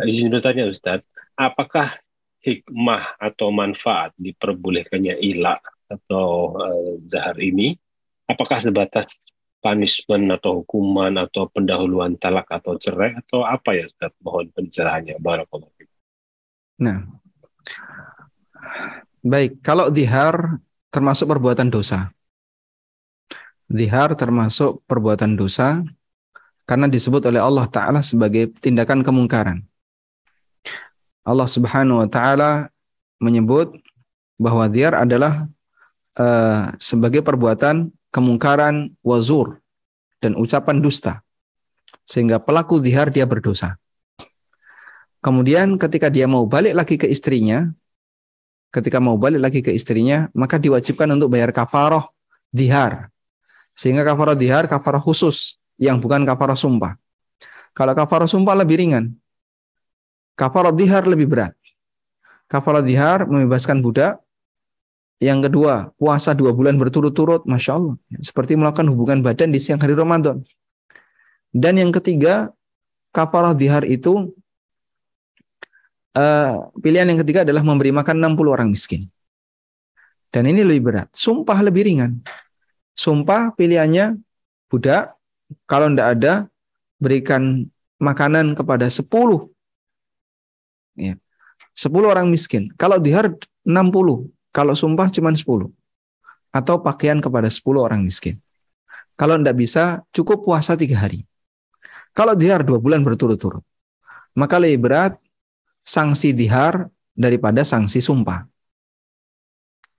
[0.06, 1.04] izin bertanya Ustadz,
[1.36, 2.00] apakah
[2.42, 7.76] hikmah atau manfaat diperbolehkannya ilah atau uh, zahar ini
[8.26, 9.28] apakah sebatas
[9.62, 14.10] punishment atau hukuman atau pendahuluan talak atau cerai atau apa ya Ustaz?
[14.18, 15.16] Mohon pencerahannya.
[15.22, 15.71] Barakallahu
[16.82, 17.06] Nah,
[19.22, 19.62] baik.
[19.62, 20.58] Kalau dihar
[20.90, 22.10] termasuk perbuatan dosa.
[23.70, 25.80] Dihar termasuk perbuatan dosa
[26.66, 29.62] karena disebut oleh Allah Ta'ala sebagai tindakan kemungkaran.
[31.22, 32.68] Allah Subhanahu wa Ta'ala
[33.22, 33.78] menyebut
[34.36, 35.46] bahwa dihar adalah
[36.18, 39.62] uh, sebagai perbuatan kemungkaran wazur
[40.18, 41.22] dan ucapan dusta
[42.02, 43.78] sehingga pelaku zihar dia berdosa.
[45.22, 47.70] Kemudian ketika dia mau balik lagi ke istrinya,
[48.74, 52.10] ketika mau balik lagi ke istrinya, maka diwajibkan untuk bayar kafaroh
[52.50, 53.06] dihar.
[53.70, 56.98] Sehingga kafaroh dihar kafaroh khusus yang bukan kafaroh sumpah.
[57.70, 59.14] Kalau kafaroh sumpah lebih ringan.
[60.34, 61.54] Kafaroh dihar lebih berat.
[62.50, 64.18] Kafaroh dihar membebaskan budak,
[65.22, 69.94] yang kedua, puasa dua bulan berturut-turut, masya Allah, seperti melakukan hubungan badan di siang hari
[69.94, 70.42] Ramadan.
[71.54, 72.50] Dan yang ketiga,
[73.14, 74.34] kafarah dihar itu
[76.16, 79.08] uh, pilihan yang ketiga adalah memberi makan 60 orang miskin.
[80.32, 81.08] Dan ini lebih berat.
[81.12, 82.24] Sumpah lebih ringan.
[82.96, 84.16] Sumpah pilihannya
[84.72, 85.16] budak,
[85.68, 86.32] kalau tidak ada
[86.96, 87.68] berikan
[88.00, 89.04] makanan kepada 10
[90.96, 91.14] ya.
[91.76, 92.72] 10 orang miskin.
[92.80, 93.32] Kalau dihar
[93.64, 95.44] 60 kalau sumpah cuma 10.
[96.52, 98.36] Atau pakaian kepada 10 orang miskin.
[99.16, 101.24] Kalau tidak bisa, cukup puasa tiga hari.
[102.12, 103.64] Kalau dihar dua bulan berturut-turut.
[104.36, 105.21] Maka lebih berat
[105.82, 108.46] sanksi dihar daripada sanksi sumpah.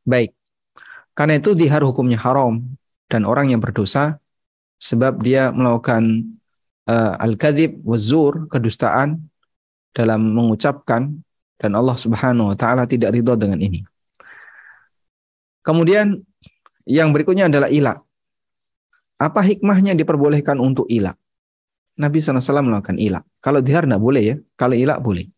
[0.03, 0.35] Baik.
[1.13, 2.59] Karena itu dihar hukumnya haram.
[3.07, 4.17] Dan orang yang berdosa,
[4.81, 6.33] sebab dia melakukan
[6.89, 9.21] uh, al-kadhib, wazur, kedustaan,
[9.93, 11.13] dalam mengucapkan,
[11.61, 13.85] dan Allah subhanahu wa ta'ala tidak ridho dengan ini.
[15.63, 16.17] Kemudian
[16.83, 18.01] yang berikutnya adalah ilah.
[19.21, 21.15] Apa hikmahnya diperbolehkan untuk ilah?
[21.95, 23.23] Nabi SAW melakukan ilah.
[23.39, 24.35] Kalau dihar tidak boleh ya.
[24.59, 25.29] Kalau ilah boleh.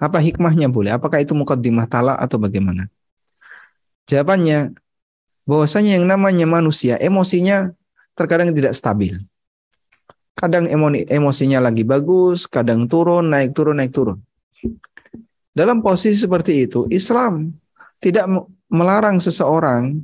[0.00, 0.96] Apa hikmahnya boleh?
[0.96, 2.88] Apakah itu mukaddimah talak atau bagaimana?
[4.08, 4.74] Jawabannya,
[5.44, 7.70] bahwasanya yang namanya manusia, emosinya
[8.16, 9.20] terkadang tidak stabil.
[10.34, 10.70] Kadang
[11.10, 14.18] emosinya lagi bagus, kadang turun, naik turun, naik turun.
[15.52, 17.52] Dalam posisi seperti itu, Islam
[18.00, 18.24] tidak
[18.70, 20.00] melarang seseorang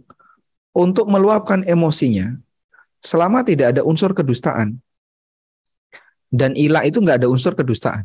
[0.76, 2.36] untuk meluapkan emosinya
[3.00, 4.76] selama tidak ada unsur kedustaan.
[6.28, 8.04] Dan ilah itu nggak ada unsur kedustaan.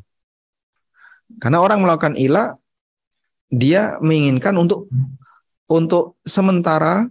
[1.37, 2.57] Karena orang melakukan ilah,
[3.51, 4.91] dia menginginkan untuk
[5.71, 7.07] untuk sementara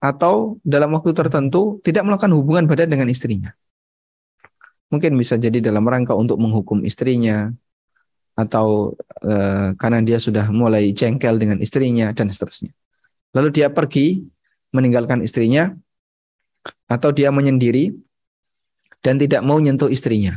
[0.00, 3.52] atau dalam waktu tertentu tidak melakukan hubungan badan dengan istrinya.
[4.88, 7.50] Mungkin bisa jadi dalam rangka untuk menghukum istrinya,
[8.36, 8.92] atau
[9.24, 12.70] uh, karena dia sudah mulai jengkel dengan istrinya dan seterusnya.
[13.32, 14.28] Lalu dia pergi
[14.76, 15.72] meninggalkan istrinya
[16.84, 17.96] atau dia menyendiri
[19.00, 20.36] dan tidak mau nyentuh istrinya.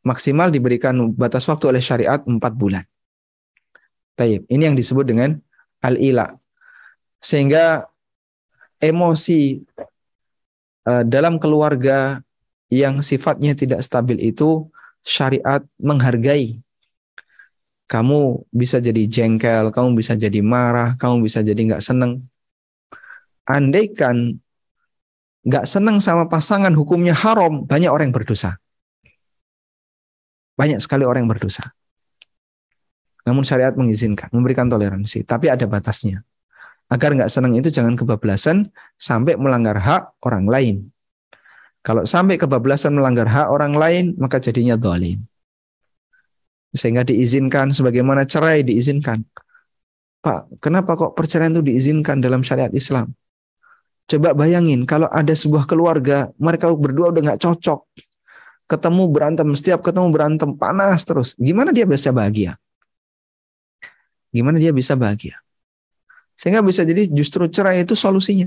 [0.00, 2.84] Maksimal diberikan batas waktu oleh syariat empat bulan.
[4.16, 4.48] Taib.
[4.48, 5.36] Ini yang disebut dengan
[5.84, 6.32] al-ila.
[7.20, 7.84] Sehingga
[8.80, 9.60] emosi
[10.88, 12.24] uh, dalam keluarga
[12.72, 14.68] yang sifatnya tidak stabil itu
[15.04, 16.60] syariat menghargai
[17.90, 22.22] kamu bisa jadi jengkel, kamu bisa jadi marah, kamu bisa jadi nggak seneng.
[23.42, 24.38] Andaikan
[25.42, 28.62] nggak seneng sama pasangan hukumnya haram, banyak orang yang berdosa.
[30.60, 31.72] Banyak sekali orang yang berdosa.
[33.24, 36.20] Namun syariat mengizinkan, memberikan toleransi, tapi ada batasnya.
[36.92, 38.68] Agar nggak senang itu jangan kebablasan
[39.00, 40.76] sampai melanggar hak orang lain.
[41.80, 45.24] Kalau sampai kebablasan melanggar hak orang lain, maka jadinya dolim
[46.70, 49.26] sehingga diizinkan sebagaimana cerai diizinkan.
[50.20, 53.16] Pak, kenapa kok perceraian itu diizinkan dalam syariat Islam?
[54.10, 57.80] Coba bayangin kalau ada sebuah keluarga, mereka berdua udah nggak cocok.
[58.70, 61.34] Ketemu berantem, setiap ketemu berantem, panas terus.
[61.34, 62.54] Gimana dia bisa bahagia?
[64.30, 65.42] Gimana dia bisa bahagia?
[66.38, 68.46] Sehingga bisa jadi justru cerai itu solusinya.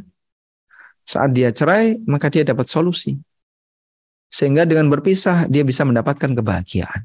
[1.03, 3.19] Saat dia cerai, maka dia dapat solusi.
[4.31, 7.03] Sehingga dengan berpisah, dia bisa mendapatkan kebahagiaan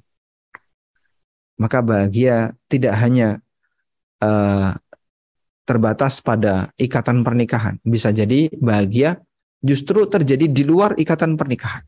[1.59, 3.43] maka bahagia tidak hanya
[4.23, 4.79] uh,
[5.67, 7.77] terbatas pada ikatan pernikahan.
[7.83, 9.21] Bisa jadi bahagia
[9.61, 11.83] justru terjadi di luar ikatan pernikahan.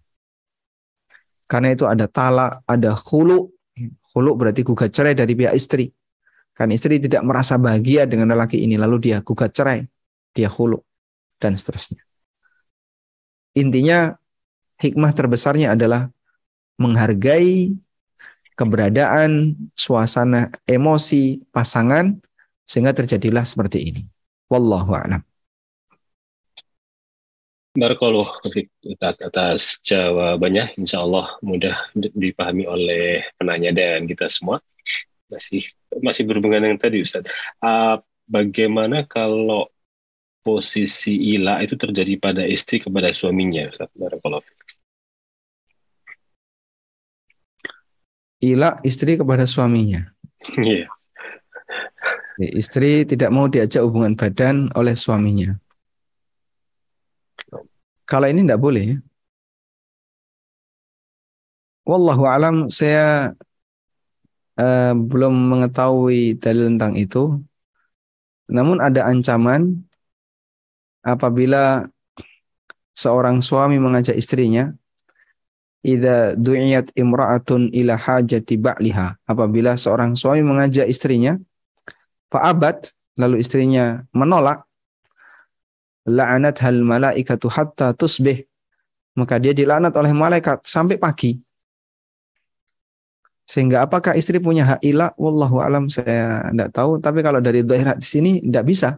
[1.50, 3.50] Karena itu ada talak, ada hulu.
[4.14, 5.90] Hulu berarti gugat cerai dari pihak istri.
[6.54, 9.82] Kan istri tidak merasa bahagia dengan lelaki ini, lalu dia gugat cerai,
[10.30, 10.78] dia hulu,
[11.42, 11.98] dan seterusnya.
[13.58, 14.14] Intinya,
[14.78, 16.06] hikmah terbesarnya adalah
[16.78, 17.74] menghargai
[18.54, 22.14] keberadaan, suasana emosi pasangan
[22.62, 24.02] sehingga terjadilah seperti ini.
[24.52, 25.29] Wallahu a'lam.
[27.70, 28.26] Barakallah
[28.98, 30.74] atas jawabannya.
[30.74, 34.58] Insya Allah mudah dipahami oleh penanya dan kita semua.
[35.30, 35.62] Masih
[36.02, 37.30] masih berhubungan dengan tadi Ustaz.
[37.62, 39.70] Uh, bagaimana kalau
[40.42, 43.86] posisi ila itu terjadi pada istri kepada suaminya Ustaz?
[43.94, 44.42] Barakallah.
[48.42, 50.10] Ila istri kepada suaminya.
[50.58, 50.90] Iya.
[50.90, 52.56] Yeah.
[52.56, 55.54] Istri tidak mau diajak hubungan badan oleh suaminya.
[58.10, 58.98] Kalau ini tidak boleh ya.
[61.86, 63.34] Wallahu alam saya
[64.58, 67.38] uh, belum mengetahui dalil tentang itu.
[68.50, 69.86] Namun ada ancaman
[71.06, 71.86] apabila
[72.92, 74.74] seorang suami mengajak istrinya
[75.80, 81.40] idza du'iyat imra'atun ila hajati ba'liha apabila seorang suami mengajak istrinya
[82.28, 84.68] fa'abat lalu istrinya menolak
[86.06, 88.46] la'anat hal malaikatu hatta tusbih.
[89.18, 91.36] Maka dia dilaknat oleh malaikat sampai pagi.
[93.50, 95.10] Sehingga apakah istri punya hak ilah?
[95.18, 97.02] Wallahu alam saya tidak tahu.
[97.02, 98.94] Tapi kalau dari daerah di sini tidak bisa.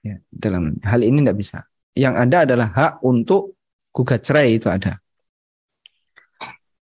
[0.00, 1.68] Ya, dalam hal ini tidak bisa.
[1.92, 3.60] Yang ada adalah hak untuk
[3.92, 4.96] gugat cerai itu ada.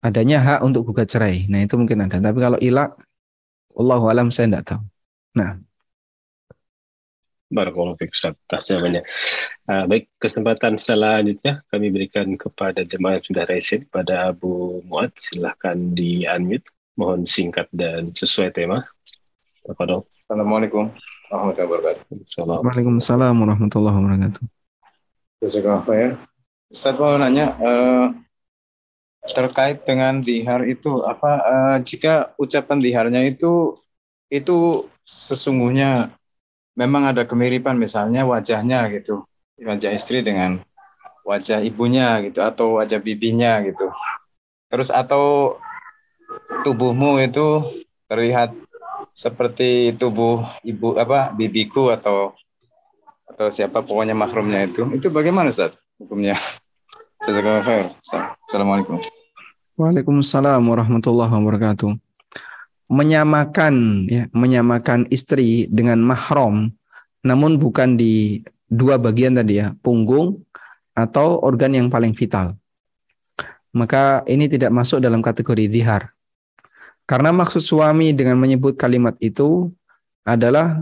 [0.00, 1.44] Adanya hak untuk gugat cerai.
[1.52, 2.16] Nah itu mungkin ada.
[2.16, 2.96] Tapi kalau ilah,
[3.76, 4.82] Wallahu alam saya tidak tahu.
[5.36, 5.60] Nah,
[7.52, 9.02] Barakallahu fiik Ustaz atas jawabannya.
[9.68, 15.12] Uh, baik, kesempatan selanjutnya kami berikan kepada jemaah yang sudah resin pada Abu Muad.
[15.20, 16.66] Silahkan di unmute.
[16.94, 18.86] Mohon singkat dan sesuai tema.
[19.66, 20.06] Tafadol.
[20.24, 20.94] Assalamualaikum
[21.28, 22.62] warahmatullahi wabarakatuh.
[22.64, 24.42] Waalaikumsalam warahmatullahi wabarakatuh.
[25.42, 26.08] Jazakallah ya.
[26.72, 28.06] Ustaz mau nanya uh,
[29.24, 33.76] terkait dengan dihar itu apa uh, jika ucapan diharnya itu
[34.28, 36.12] itu sesungguhnya
[36.74, 39.24] memang ada kemiripan misalnya wajahnya gitu.
[39.58, 40.62] Wajah istri dengan
[41.22, 43.88] wajah ibunya gitu atau wajah bibinya gitu.
[44.68, 45.56] Terus atau
[46.66, 47.62] tubuhmu itu
[48.10, 48.52] terlihat
[49.14, 52.34] seperti tubuh ibu apa bibiku atau
[53.30, 54.84] atau siapa pokoknya mahrumnya itu.
[54.92, 56.34] Itu bagaimana Ustaz hukumnya?
[57.24, 59.00] Assalamualaikum.
[59.74, 62.03] Waalaikumsalam warahmatullahi wabarakatuh
[62.88, 66.68] menyamakan ya menyamakan istri dengan mahram
[67.24, 70.44] namun bukan di dua bagian tadi ya punggung
[70.94, 72.54] atau organ yang paling vital.
[73.74, 76.14] Maka ini tidak masuk dalam kategori dihar
[77.10, 79.72] karena maksud suami dengan menyebut kalimat itu
[80.22, 80.80] adalah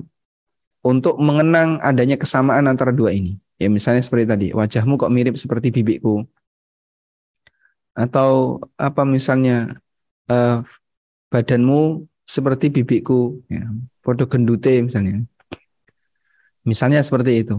[0.82, 3.38] untuk mengenang adanya kesamaan antara dua ini.
[3.56, 6.26] Ya misalnya seperti tadi wajahmu kok mirip seperti bibiku
[7.94, 9.78] atau apa misalnya
[10.26, 10.64] uh,
[11.32, 13.64] badanmu seperti bibiku, ya,
[14.04, 15.24] podo gendute misalnya.
[16.62, 17.56] Misalnya seperti itu.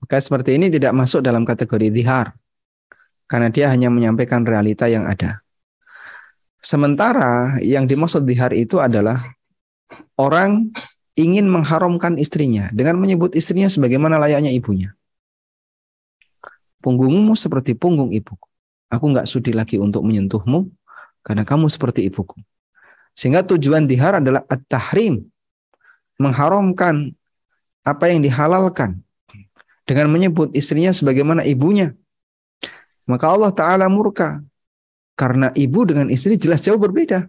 [0.00, 2.32] Maka seperti ini tidak masuk dalam kategori dihar.
[3.28, 5.44] Karena dia hanya menyampaikan realita yang ada.
[6.62, 9.22] Sementara yang dimaksud dihar itu adalah
[10.18, 10.72] orang
[11.14, 14.94] ingin mengharamkan istrinya dengan menyebut istrinya sebagaimana layaknya ibunya.
[16.82, 18.46] Punggungmu seperti punggung ibuku.
[18.90, 20.70] Aku nggak sudi lagi untuk menyentuhmu
[21.26, 22.38] karena kamu seperti ibuku.
[23.16, 25.24] Sehingga tujuan dihar adalah at-tahrim.
[26.20, 27.16] Mengharamkan
[27.80, 29.00] apa yang dihalalkan.
[29.88, 31.96] Dengan menyebut istrinya sebagaimana ibunya.
[33.08, 34.44] Maka Allah Ta'ala murka.
[35.16, 37.24] Karena ibu dengan istri jelas jauh berbeda.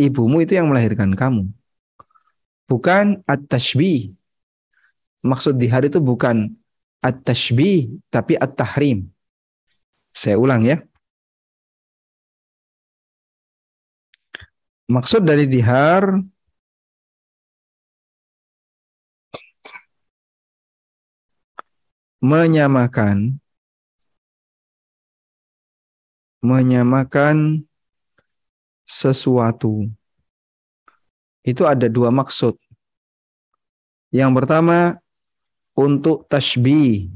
[0.00, 1.52] Ibumu itu yang melahirkan kamu.
[2.64, 4.16] Bukan at-tashbih.
[5.20, 6.56] Maksud dihar itu bukan
[7.04, 9.10] at-tashbih, tapi at-tahrim.
[10.08, 10.80] Saya ulang ya.
[14.88, 16.16] Maksud dari dihar
[22.24, 23.38] menyamakan
[26.42, 27.66] menyamakan
[28.88, 29.90] sesuatu.
[31.44, 32.56] Itu ada dua maksud.
[34.08, 34.96] Yang pertama
[35.76, 37.12] untuk tasbih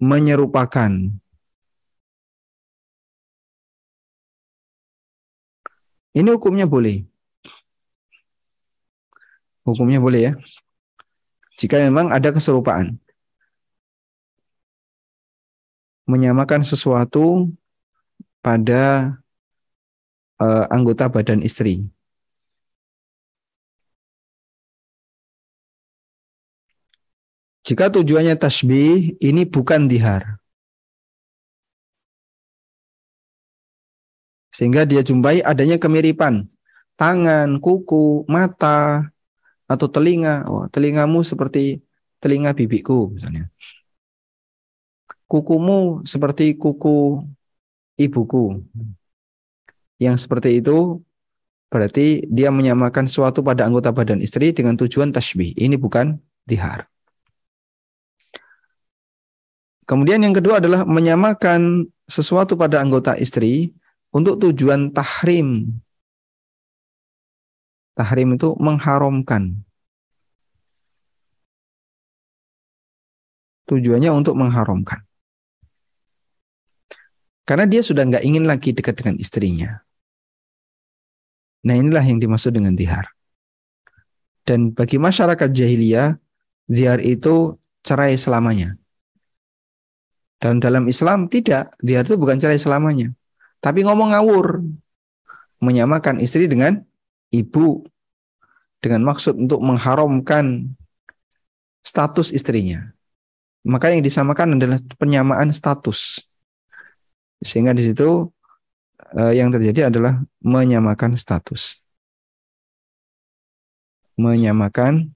[0.00, 1.19] menyerupakan
[6.10, 7.06] Ini hukumnya boleh.
[9.62, 10.32] Hukumnya boleh ya.
[11.54, 12.98] Jika memang ada keserupaan.
[16.10, 17.54] Menyamakan sesuatu
[18.42, 19.14] pada
[20.42, 21.86] uh, anggota badan istri.
[27.62, 30.40] Jika tujuannya tasbih, ini bukan dihar.
[34.60, 36.44] Sehingga dia jumpai adanya kemiripan
[37.00, 39.08] tangan, kuku, mata,
[39.64, 40.44] atau telinga.
[40.44, 41.80] Oh, telingamu seperti
[42.20, 43.48] telinga bibiku misalnya.
[45.24, 47.24] Kukumu seperti kuku
[47.96, 48.60] ibuku.
[49.96, 51.00] Yang seperti itu
[51.72, 55.56] berarti dia menyamakan suatu pada anggota badan istri dengan tujuan tasbih.
[55.56, 56.84] Ini bukan dihar.
[59.88, 63.72] Kemudian yang kedua adalah menyamakan sesuatu pada anggota istri
[64.10, 65.78] untuk tujuan tahrim.
[67.94, 69.62] Tahrim itu mengharamkan.
[73.70, 75.06] Tujuannya untuk mengharamkan.
[77.46, 79.82] Karena dia sudah nggak ingin lagi dekat dengan istrinya.
[81.66, 83.10] Nah inilah yang dimaksud dengan dihar.
[84.46, 86.16] Dan bagi masyarakat jahiliyah,
[86.66, 88.74] dihar itu cerai selamanya.
[90.40, 93.12] Dan dalam Islam tidak, dihar itu bukan cerai selamanya.
[93.60, 94.64] Tapi ngomong ngawur.
[95.60, 96.80] Menyamakan istri dengan
[97.32, 97.84] ibu.
[98.80, 100.72] Dengan maksud untuk mengharamkan
[101.84, 102.92] status istrinya.
[103.60, 106.24] Maka yang disamakan adalah penyamaan status.
[107.44, 108.32] Sehingga di situ
[109.16, 111.76] eh, yang terjadi adalah menyamakan status.
[114.16, 115.12] Menyamakan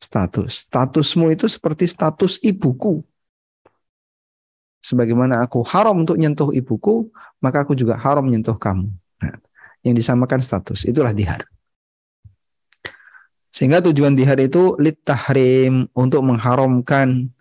[0.00, 0.68] status.
[0.68, 3.04] Statusmu itu seperti status ibuku.
[4.78, 7.10] Sebagaimana aku haram untuk nyentuh ibuku,
[7.42, 8.86] maka aku juga haram menyentuh kamu.
[9.18, 9.36] Nah,
[9.82, 11.42] yang disamakan status, itulah dihar.
[13.50, 17.32] Sehingga tujuan dihar itu lit tahrim untuk mengharamkan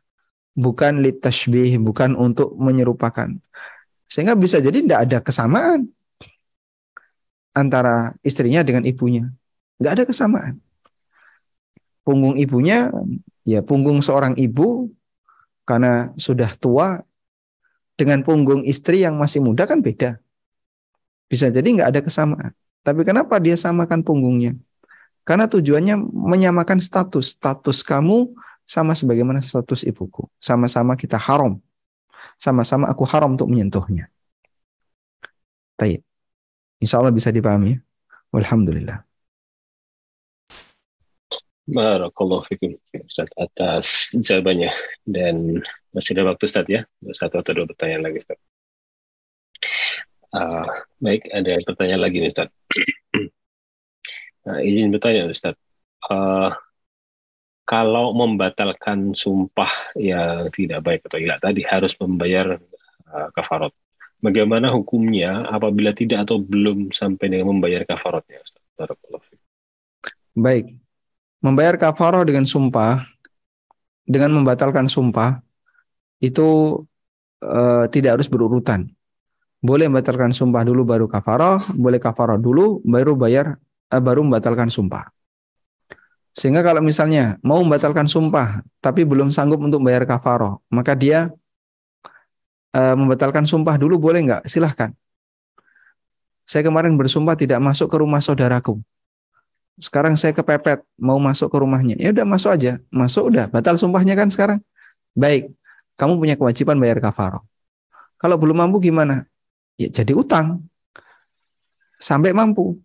[0.57, 3.37] bukan lit tashbih, bukan untuk menyerupakan.
[4.09, 5.85] Sehingga bisa jadi tidak ada kesamaan
[7.53, 9.29] antara istrinya dengan ibunya.
[9.77, 10.55] Nggak ada kesamaan.
[12.01, 12.89] Punggung ibunya,
[13.45, 14.89] ya punggung seorang ibu
[15.67, 17.03] karena sudah tua
[17.97, 20.21] dengan punggung istri yang masih muda kan beda.
[21.27, 22.53] Bisa jadi nggak ada kesamaan.
[22.85, 24.55] Tapi kenapa dia samakan punggungnya?
[25.27, 27.35] Karena tujuannya menyamakan status.
[27.35, 28.31] Status kamu
[28.63, 30.23] sama sebagaimana status ibuku.
[30.39, 31.59] Sama-sama kita haram.
[32.39, 34.07] Sama-sama aku haram untuk menyentuhnya.
[35.75, 35.99] Taib.
[36.79, 37.75] Insya Allah bisa dipahami.
[38.31, 39.03] Alhamdulillah.
[41.67, 44.71] Barakallahu fikum Ustaz atas jawabannya
[45.03, 45.59] dan
[45.97, 46.85] masih ada waktu Ustaz ya
[47.17, 48.37] satu atau dua pertanyaan lagi Ustaz.
[50.29, 50.69] Uh,
[51.01, 52.53] baik ada pertanyaan lagi nih Ustaz.
[54.45, 55.57] nah, izin bertanya Ustaz.
[56.05, 56.53] Uh,
[57.65, 62.61] kalau membatalkan sumpah yang tidak baik atau ilah tadi harus membayar
[63.09, 63.73] uh, kafarot.
[64.21, 68.61] Bagaimana hukumnya apabila tidak atau belum sampai dengan membayar kafarotnya Ustaz?
[70.37, 70.77] Baik,
[71.41, 73.09] membayar kafaroh dengan sumpah,
[74.05, 75.41] dengan membatalkan sumpah,
[76.23, 76.81] itu
[77.43, 78.89] uh, tidak harus berurutan.
[79.57, 83.57] Boleh membatalkan sumpah dulu baru kafaroh, boleh kafaroh dulu baru bayar,
[83.89, 85.09] uh, baru membatalkan sumpah.
[86.33, 91.33] Sehingga kalau misalnya mau membatalkan sumpah tapi belum sanggup untuk bayar kafaroh, maka dia
[92.77, 94.43] uh, membatalkan sumpah dulu boleh nggak?
[94.45, 94.93] Silahkan.
[96.47, 98.79] Saya kemarin bersumpah tidak masuk ke rumah saudaraku
[99.77, 101.95] sekarang saya kepepet mau masuk ke rumahnya.
[102.01, 102.81] Ya udah masuk aja.
[102.89, 104.59] Masuk udah batal sumpahnya kan sekarang.
[105.13, 105.53] Baik,
[105.97, 107.41] kamu punya kewajiban bayar kafaroh.
[108.21, 109.25] Kalau belum mampu gimana?
[109.77, 110.65] Ya jadi utang.
[111.97, 112.77] Sampai mampu.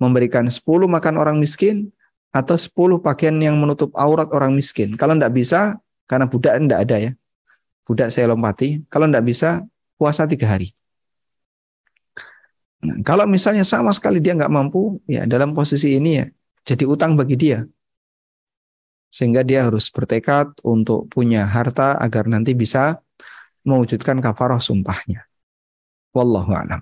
[0.00, 1.92] Memberikan 10 makan orang miskin
[2.32, 4.94] atau 10 pakaian yang menutup aurat orang miskin.
[4.96, 5.76] Kalau tidak bisa,
[6.08, 7.12] karena budak tidak ada ya.
[7.84, 8.84] Budak saya lompati.
[8.88, 9.64] Kalau tidak bisa,
[9.98, 10.72] puasa tiga hari.
[12.78, 16.26] Nah, kalau misalnya sama sekali dia nggak mampu, ya dalam posisi ini ya
[16.62, 17.64] jadi utang bagi dia.
[19.08, 23.00] Sehingga dia harus bertekad untuk punya harta agar nanti bisa
[23.64, 25.24] mewujudkan kafarah sumpahnya.
[26.12, 26.80] Wallahu a'lam.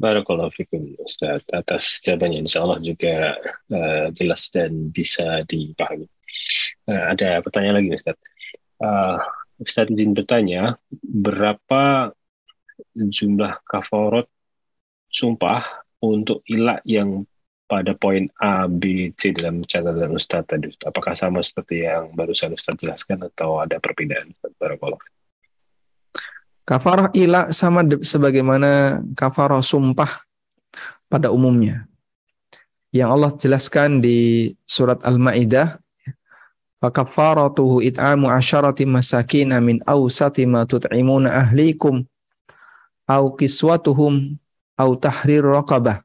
[0.00, 3.36] Barakallahu fikum Ustaz atas jawabannya insya Allah juga
[3.68, 6.08] uh, jelas dan bisa dipahami.
[6.88, 8.16] Uh, ada pertanyaan lagi Ustaz.
[8.80, 9.20] Uh,
[9.60, 12.16] Ustaz izin bertanya, berapa
[12.96, 14.24] jumlah kafarot
[15.12, 17.28] sumpah untuk ilah yang
[17.70, 20.74] pada poin A, B, C dalam catatan Ustaz tadi.
[20.82, 24.34] Apakah sama seperti yang barusan Ustaz jelaskan atau ada perbedaan?
[24.58, 24.98] Barakallah.
[26.66, 30.26] Kafarah ilah sama sebagaimana kafarah sumpah
[31.06, 31.86] pada umumnya.
[32.90, 35.78] Yang Allah jelaskan di surat Al-Maidah
[36.80, 42.08] Fakafaratuhu it'amu asyarati masakin min awsati ma tut'imuna ahlikum
[43.04, 44.40] au kiswatuhum
[44.80, 46.00] au tahrir raqabah.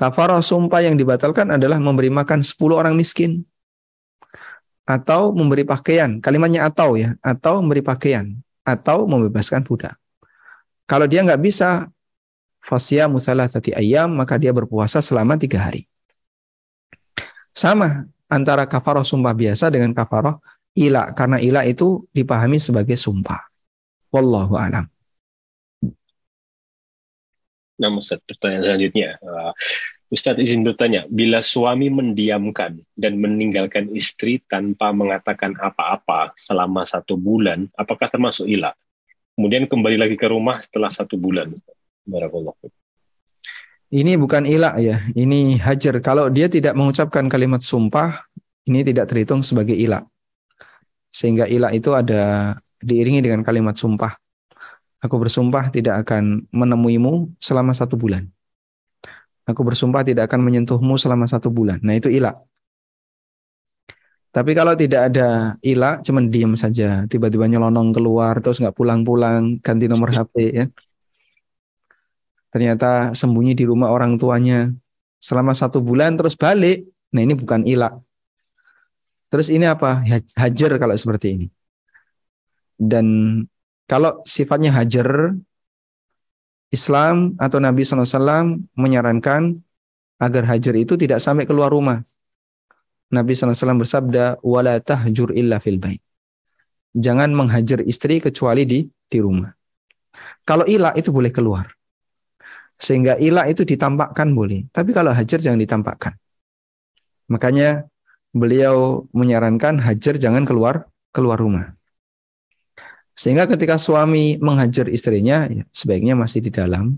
[0.00, 3.44] Kafarah sumpah yang dibatalkan adalah memberi makan 10 orang miskin
[4.88, 6.24] atau memberi pakaian.
[6.24, 8.32] Kalimatnya atau ya, atau memberi pakaian.
[8.60, 9.96] atau membebaskan budak.
[10.84, 11.88] Kalau dia nggak bisa,
[12.62, 15.88] fasya musalah sati ayam, maka dia berpuasa selama tiga hari.
[17.50, 20.38] Sama antara kafaroh sumpah biasa dengan kafaroh
[20.76, 23.42] ila, karena ila itu dipahami sebagai sumpah.
[24.12, 24.86] Wallahu alam.
[27.80, 29.16] Nah, Ustaz, pertanyaan selanjutnya.
[29.24, 29.56] Uh,
[30.12, 37.72] Ustaz izin bertanya, bila suami mendiamkan dan meninggalkan istri tanpa mengatakan apa-apa selama satu bulan,
[37.78, 38.76] apakah termasuk ilah?
[39.32, 41.56] Kemudian kembali lagi ke rumah setelah satu bulan.
[42.04, 42.52] Barakallah.
[43.88, 45.96] Ini bukan ilah ya, ini hajar.
[46.04, 48.20] Kalau dia tidak mengucapkan kalimat sumpah,
[48.68, 50.04] ini tidak terhitung sebagai ilah.
[51.08, 52.54] Sehingga ilah itu ada
[52.84, 54.19] diiringi dengan kalimat sumpah.
[55.00, 58.28] Aku bersumpah tidak akan menemuimu selama satu bulan.
[59.48, 61.80] Aku bersumpah tidak akan menyentuhmu selama satu bulan.
[61.80, 62.36] Nah itu ilah.
[64.30, 69.90] Tapi kalau tidak ada ilah, cuman diam saja, tiba-tiba nyelonong keluar, terus nggak pulang-pulang, ganti
[69.90, 70.64] nomor HP ya.
[72.54, 74.70] Ternyata sembunyi di rumah orang tuanya
[75.18, 76.86] selama satu bulan, terus balik.
[77.10, 77.98] Nah ini bukan ilah.
[79.34, 80.02] Terus ini apa?
[80.38, 81.46] Hajar kalau seperti ini.
[82.78, 83.06] Dan
[83.90, 85.34] kalau sifatnya hajar,
[86.70, 89.58] Islam atau Nabi SAW menyarankan
[90.22, 91.98] agar hajar itu tidak sampai keluar rumah.
[93.10, 95.98] Nabi SAW bersabda, "Wala tahjur illa fil bait."
[96.94, 99.50] Jangan menghajar istri kecuali di di rumah.
[100.46, 101.66] Kalau ilah itu boleh keluar.
[102.78, 104.70] Sehingga ilah itu ditampakkan boleh.
[104.70, 106.14] Tapi kalau hajar jangan ditampakkan.
[107.26, 107.90] Makanya
[108.30, 111.79] beliau menyarankan hajar jangan keluar keluar rumah.
[113.20, 116.96] Sehingga ketika suami menghajar istrinya, ya, sebaiknya masih di dalam,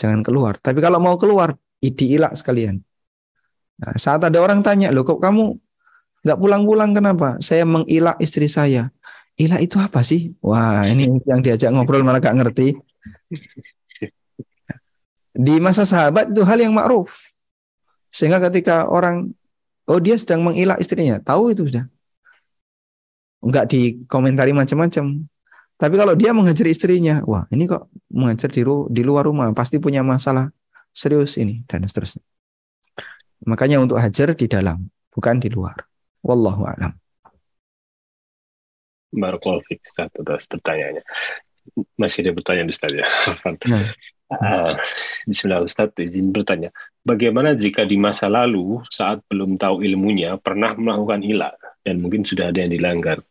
[0.00, 0.56] jangan keluar.
[0.56, 2.80] Tapi kalau mau keluar, idiilak sekalian.
[3.76, 5.60] Nah, saat ada orang tanya, loh kok kamu
[6.24, 7.36] nggak pulang-pulang kenapa?
[7.44, 8.88] Saya mengilak istri saya.
[9.36, 10.32] Ilak itu apa sih?
[10.40, 12.74] Wah, ini yang diajak ngobrol malah gak ngerti.
[15.36, 17.28] Di masa sahabat itu hal yang ma'ruf.
[18.08, 19.30] Sehingga ketika orang,
[19.84, 21.86] oh dia sedang mengilak istrinya, tahu itu sudah.
[23.44, 25.28] Enggak dikomentari macam-macam.
[25.78, 30.02] Tapi kalau dia menghajar istrinya, wah ini kok mengajar di, di luar rumah, pasti punya
[30.02, 30.50] masalah
[30.90, 32.26] serius ini dan seterusnya.
[33.46, 35.78] Makanya untuk hajar di dalam, bukan di luar.
[36.26, 36.98] Wallahu a'lam.
[39.14, 41.06] Barakallahu fiik Ustaz atas pertanyaannya.
[41.94, 43.06] Masih ada pertanyaan Ustaz ya.
[44.28, 44.44] Nah.
[44.44, 44.76] Uh,
[45.24, 46.68] Bismillah Ustaz izin bertanya.
[47.00, 52.52] Bagaimana jika di masa lalu saat belum tahu ilmunya pernah melakukan ilah dan mungkin sudah
[52.52, 53.24] ada yang dilanggar?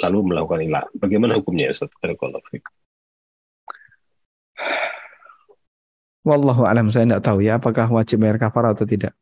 [0.00, 0.84] Lalu melakukan ilah.
[0.96, 1.92] Bagaimana hukumnya Ustaz?
[6.26, 9.14] Wallahu alam saya tidak tahu ya apakah wajib bayar kafar atau tidak.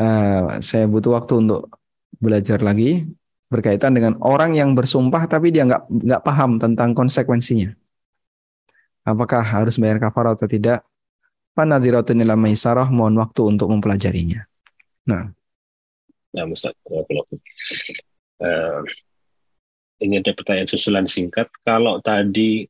[0.00, 1.70] Uh, saya butuh waktu untuk
[2.18, 3.06] belajar lagi
[3.52, 7.70] berkaitan dengan orang yang bersumpah tapi dia nggak nggak paham tentang konsekuensinya.
[9.06, 10.82] Apakah harus bayar kafar atau tidak?
[11.54, 14.46] Panadiratun ila maisarah mohon waktu untuk mempelajarinya.
[15.06, 15.34] Nah.
[16.30, 16.78] Ya, Ustaz.
[18.40, 18.86] Uh,
[20.00, 21.52] ini ada pertanyaan susulan singkat.
[21.60, 22.64] Kalau tadi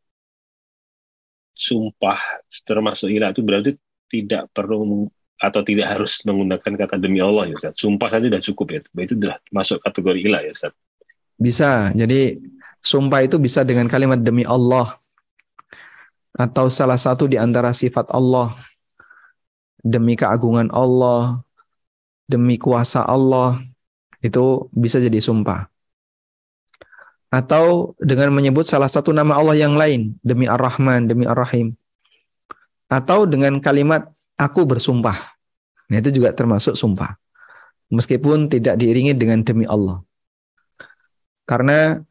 [1.55, 2.19] sumpah
[2.66, 3.70] termasuk ira itu berarti
[4.11, 5.07] tidak perlu
[5.40, 7.78] atau tidak harus menggunakan kata demi Allah ya Ustaz.
[7.78, 8.81] Sumpah saja sudah cukup ya.
[9.07, 10.74] Itu sudah masuk kategori ilah ya Ustaz.
[11.39, 11.94] Bisa.
[11.97, 12.36] Jadi
[12.82, 14.98] sumpah itu bisa dengan kalimat demi Allah
[16.35, 18.52] atau salah satu di antara sifat Allah
[19.81, 21.40] demi keagungan Allah,
[22.28, 23.65] demi kuasa Allah
[24.20, 25.69] itu bisa jadi sumpah
[27.31, 31.78] atau dengan menyebut salah satu nama Allah yang lain demi Ar-Rahman, demi Ar-Rahim.
[32.90, 35.39] Atau dengan kalimat aku bersumpah.
[35.86, 37.15] Nah, itu juga termasuk sumpah.
[37.94, 40.02] Meskipun tidak diiringi dengan demi Allah.
[41.47, 42.02] Karena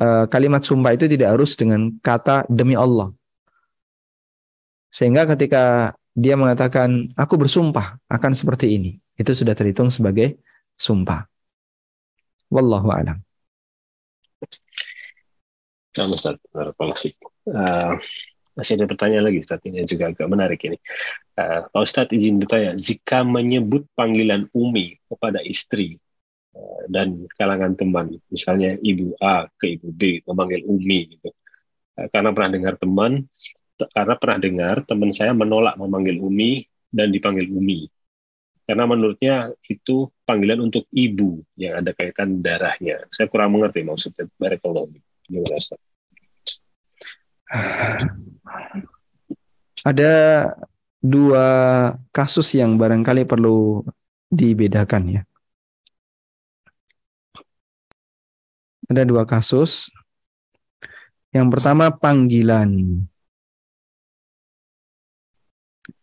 [0.00, 3.12] uh, kalimat sumpah itu tidak harus dengan kata demi Allah.
[4.88, 10.40] Sehingga ketika dia mengatakan aku bersumpah akan seperti ini, itu sudah terhitung sebagai
[10.80, 11.28] sumpah.
[12.48, 13.27] Wallahu a'lam.
[15.98, 16.36] Nah, Ustaz,
[17.50, 17.98] uh,
[18.54, 20.78] masih ada pertanyaan lagi Ustaz, ini juga agak menarik ini.
[21.34, 25.98] Uh, Pak Ustaz izin bertanya, jika menyebut panggilan Umi kepada istri
[26.54, 31.34] uh, dan kalangan teman, misalnya Ibu A ke Ibu B, memanggil Umi, gitu.
[32.14, 33.26] Karena pernah dengar teman,
[33.90, 36.62] karena pernah dengar teman saya menolak memanggil Umi
[36.94, 37.90] dan dipanggil Umi.
[38.68, 43.00] Karena menurutnya itu panggilan untuk ibu yang ada kaitan darahnya.
[43.08, 44.28] Saya kurang mengerti maksudnya.
[44.36, 44.92] Barakallahu.
[45.24, 45.80] Gimana Ustaz?
[49.88, 50.14] Ada
[51.00, 51.46] dua
[52.12, 53.80] kasus yang barangkali perlu
[54.28, 55.22] dibedakan ya.
[58.88, 59.88] Ada dua kasus.
[61.32, 63.04] Yang pertama panggilan.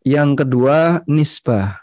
[0.06, 1.82] Yang kedua nisbah.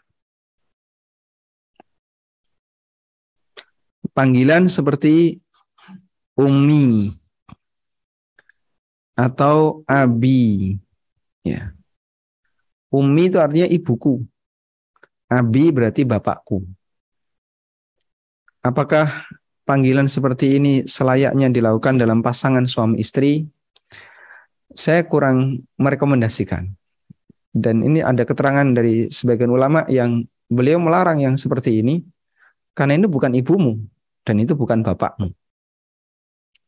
[4.14, 5.42] Panggilan seperti
[6.38, 7.21] umi
[9.16, 10.76] atau abi.
[11.44, 11.74] Ya.
[12.92, 14.20] Umi itu artinya ibuku.
[15.32, 16.60] Abi berarti bapakku.
[18.62, 19.08] Apakah
[19.64, 23.48] panggilan seperti ini selayaknya dilakukan dalam pasangan suami istri?
[24.72, 26.68] Saya kurang merekomendasikan.
[27.52, 32.00] Dan ini ada keterangan dari sebagian ulama yang beliau melarang yang seperti ini
[32.72, 33.76] karena ini bukan ibumu
[34.24, 35.32] dan itu bukan bapakmu.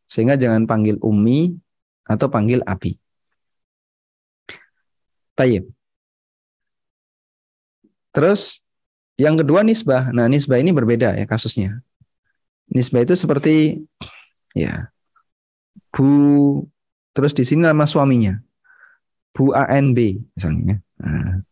[0.04, 1.56] Sehingga jangan panggil umi
[2.04, 2.96] atau panggil abi.
[5.34, 5.66] Tayyib.
[8.14, 8.62] Terus
[9.18, 10.14] yang kedua nisbah.
[10.14, 11.82] Nah, nisbah ini berbeda ya kasusnya.
[12.70, 13.82] Nisbah itu seperti
[14.54, 14.88] ya
[15.90, 16.62] Bu
[17.14, 18.38] terus di sini nama suaminya.
[19.34, 19.98] Bu ANB
[20.38, 20.78] misalnya.
[21.02, 21.42] Nah.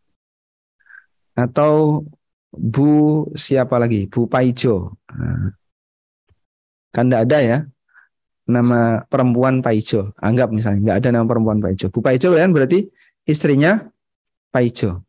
[1.35, 2.07] Atau
[2.53, 4.07] Bu siapa lagi?
[4.07, 4.95] Bu Paijo.
[5.11, 5.51] Nah.
[6.93, 7.57] Kan tidak ada ya
[8.43, 10.11] nama perempuan Paijo.
[10.19, 11.87] Anggap misalnya nggak ada nama perempuan Paijo.
[11.89, 12.87] Bu Paijo kan berarti
[13.23, 13.87] istrinya
[14.51, 15.03] Paijo.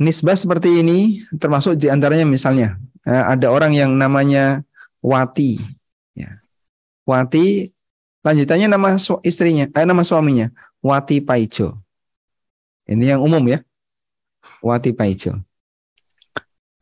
[0.00, 4.64] Nisbah seperti ini termasuk di antaranya misalnya eh, ada orang yang namanya
[5.02, 5.58] Wati.
[6.14, 6.38] Ya.
[7.02, 7.74] Wati
[8.22, 8.94] lanjutannya nama
[9.26, 10.50] istrinya, eh, nama suaminya
[10.82, 11.78] Wati Paijo.
[12.86, 13.62] Ini yang umum ya.
[14.62, 15.38] Wati Paijo.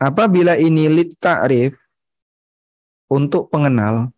[0.01, 1.77] Apabila ini lit ta'rif
[3.11, 4.09] untuk pengenal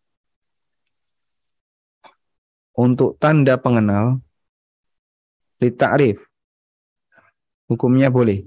[2.72, 4.20] untuk tanda pengenal
[5.60, 6.18] lit ta'rif
[7.68, 8.44] hukumnya boleh.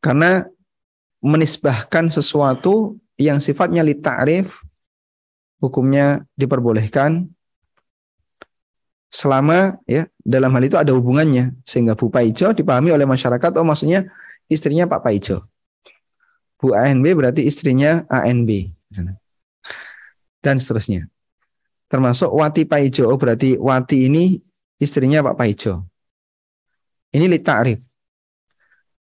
[0.00, 0.44] Karena
[1.24, 4.60] menisbahkan sesuatu yang sifatnya li ta'rif
[5.64, 7.24] hukumnya diperbolehkan
[9.08, 11.56] selama ya dalam hal itu ada hubungannya.
[11.64, 14.12] Sehingga Bu Paijo dipahami oleh masyarakat oh maksudnya
[14.52, 15.48] istrinya Pak Paijo.
[16.60, 18.68] Bu ANB berarti istrinya ANB
[20.44, 21.08] dan seterusnya.
[21.88, 24.36] Termasuk Wati Paijo berarti Wati ini
[24.76, 25.88] istrinya Pak Paijo.
[27.16, 27.80] Ini li ta'rif.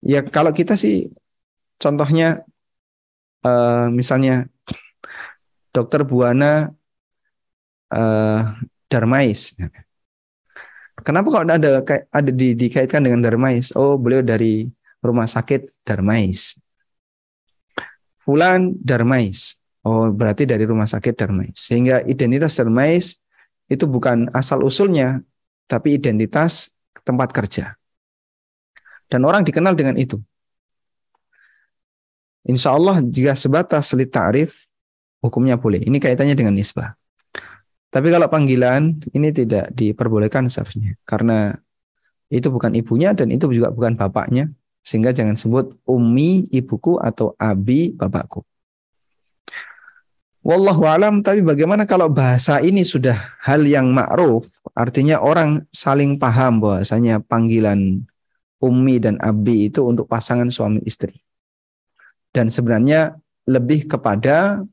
[0.06, 1.10] Ya kalau kita sih
[1.82, 2.46] contohnya
[3.42, 4.46] uh, misalnya
[5.72, 6.68] Dokter Buana
[7.96, 8.42] uh,
[8.92, 9.56] Darmais.
[11.02, 11.82] Kenapa kok ada
[12.12, 13.72] ada di, dikaitkan dengan Darmais?
[13.74, 14.68] Oh, beliau dari
[15.00, 16.60] rumah sakit Darmais.
[18.22, 19.61] Fulan Darmais.
[19.82, 21.58] Oh, berarti dari rumah sakit Darmais.
[21.58, 23.18] Sehingga identitas Darmais
[23.66, 25.26] itu bukan asal usulnya,
[25.66, 26.70] tapi identitas
[27.02, 27.74] tempat kerja.
[29.10, 30.22] Dan orang dikenal dengan itu.
[32.46, 34.66] Insya Allah jika sebatas selit ta'rif,
[35.22, 35.82] hukumnya boleh.
[35.82, 36.98] Ini kaitannya dengan nisbah.
[37.92, 40.96] Tapi kalau panggilan, ini tidak diperbolehkan seharusnya.
[41.04, 41.52] Karena
[42.32, 44.50] itu bukan ibunya dan itu juga bukan bapaknya.
[44.82, 48.42] Sehingga jangan sebut umi ibuku atau abi bapakku.
[50.42, 56.58] Wallahu alam, tapi bagaimana kalau bahasa ini sudah hal yang ma'ruf, artinya orang saling paham
[56.58, 58.02] bahwasanya panggilan
[58.58, 61.14] Ummi dan Abi itu untuk pasangan suami istri.
[62.34, 64.66] Dan sebenarnya lebih kepada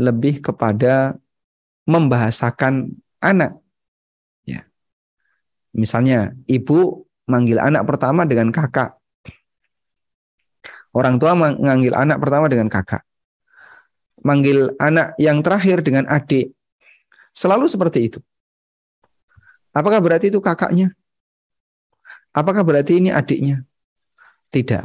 [0.00, 1.20] lebih kepada
[1.84, 3.60] membahasakan anak.
[4.48, 4.64] Ya.
[5.76, 8.96] Misalnya ibu manggil anak pertama dengan kakak.
[10.96, 13.04] Orang tua menganggil anak pertama dengan kakak.
[14.22, 16.54] Manggil anak yang terakhir dengan adik.
[17.34, 18.18] Selalu seperti itu.
[19.72, 20.94] Apakah berarti itu kakaknya?
[22.32, 23.64] Apakah berarti ini adiknya?
[24.52, 24.84] Tidak.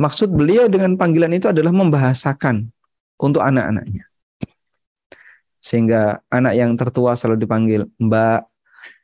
[0.00, 2.68] Maksud beliau dengan panggilan itu adalah membahasakan
[3.18, 4.04] untuk anak-anaknya.
[5.64, 8.44] Sehingga anak yang tertua selalu dipanggil mbak,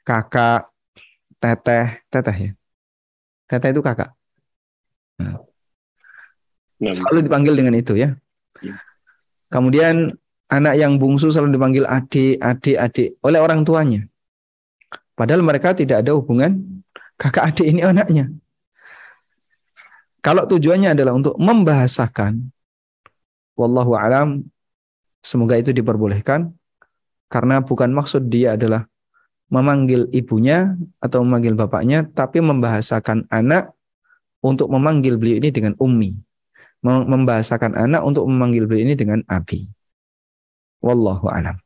[0.04, 0.68] kakak,
[1.40, 2.52] teteh, teteh ya.
[3.48, 4.12] Teteh itu kakak.
[5.24, 5.40] Nah.
[6.80, 8.16] Selalu dipanggil dengan itu ya.
[9.50, 10.14] Kemudian
[10.46, 14.06] anak yang bungsu selalu dipanggil adik, adik, adik oleh orang tuanya.
[15.18, 16.82] Padahal mereka tidak ada hubungan
[17.18, 18.30] kakak adik ini anaknya.
[20.20, 22.52] Kalau tujuannya adalah untuk membahasakan,
[23.56, 24.44] wallahu alam,
[25.24, 26.52] semoga itu diperbolehkan,
[27.32, 28.84] karena bukan maksud dia adalah
[29.48, 33.72] memanggil ibunya atau memanggil bapaknya, tapi membahasakan anak
[34.44, 36.16] untuk memanggil beliau ini dengan ummi.
[36.80, 39.68] Membahasakan anak untuk memanggil beliau ini dengan abi.
[40.80, 41.60] Wallahu alam.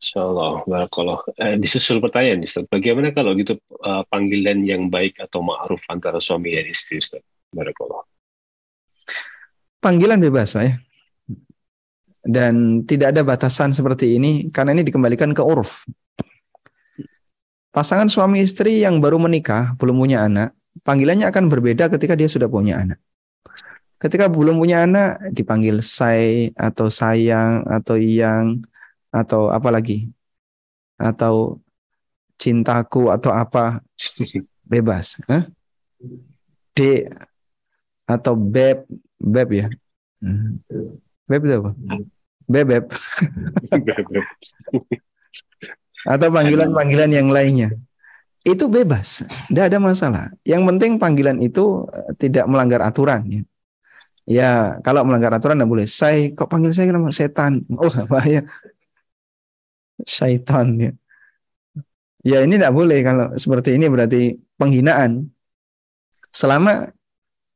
[0.00, 1.20] Insyaallah, barakallah.
[1.36, 2.64] Eh, disusul pertanyaan, Ustaz.
[2.66, 7.20] Bagaimana kalau gitu uh, panggilan yang baik atau ma'ruf antara suami dan istri, Ustaz?
[7.52, 8.02] Barakallah.
[9.80, 10.74] panggilan bebas Pak ya.
[12.20, 15.88] Dan tidak ada batasan seperti ini karena ini dikembalikan ke uruf.
[17.72, 20.52] Pasangan suami istri yang baru menikah, belum punya anak,
[20.90, 22.98] panggilannya akan berbeda ketika dia sudah punya anak.
[24.02, 28.58] Ketika belum punya anak dipanggil say atau sayang atau yang
[29.14, 30.10] atau apa lagi?
[30.98, 31.62] Atau
[32.34, 33.78] cintaku atau apa
[34.66, 35.14] bebas.
[35.30, 35.46] Hah?
[36.74, 37.06] D
[38.10, 38.82] atau beb
[39.22, 39.70] beb ya.
[40.18, 40.58] Hmm.
[41.30, 41.70] Beb itu apa?
[42.50, 42.84] Bebeb.
[46.12, 47.70] atau panggilan-panggilan yang lainnya.
[48.40, 49.20] Itu bebas,
[49.52, 50.24] tidak ada masalah.
[50.48, 53.20] Yang penting panggilan itu eh, tidak melanggar aturan.
[53.28, 53.42] Ya,
[54.24, 54.50] ya
[54.80, 55.86] kalau melanggar aturan tidak boleh.
[55.86, 57.68] Saya kok panggil saya nama setan?
[57.76, 58.48] Oh bahaya.
[60.08, 60.92] Syaitan ya.
[62.20, 65.28] Ya ini tidak boleh kalau seperti ini berarti penghinaan.
[66.32, 66.88] Selama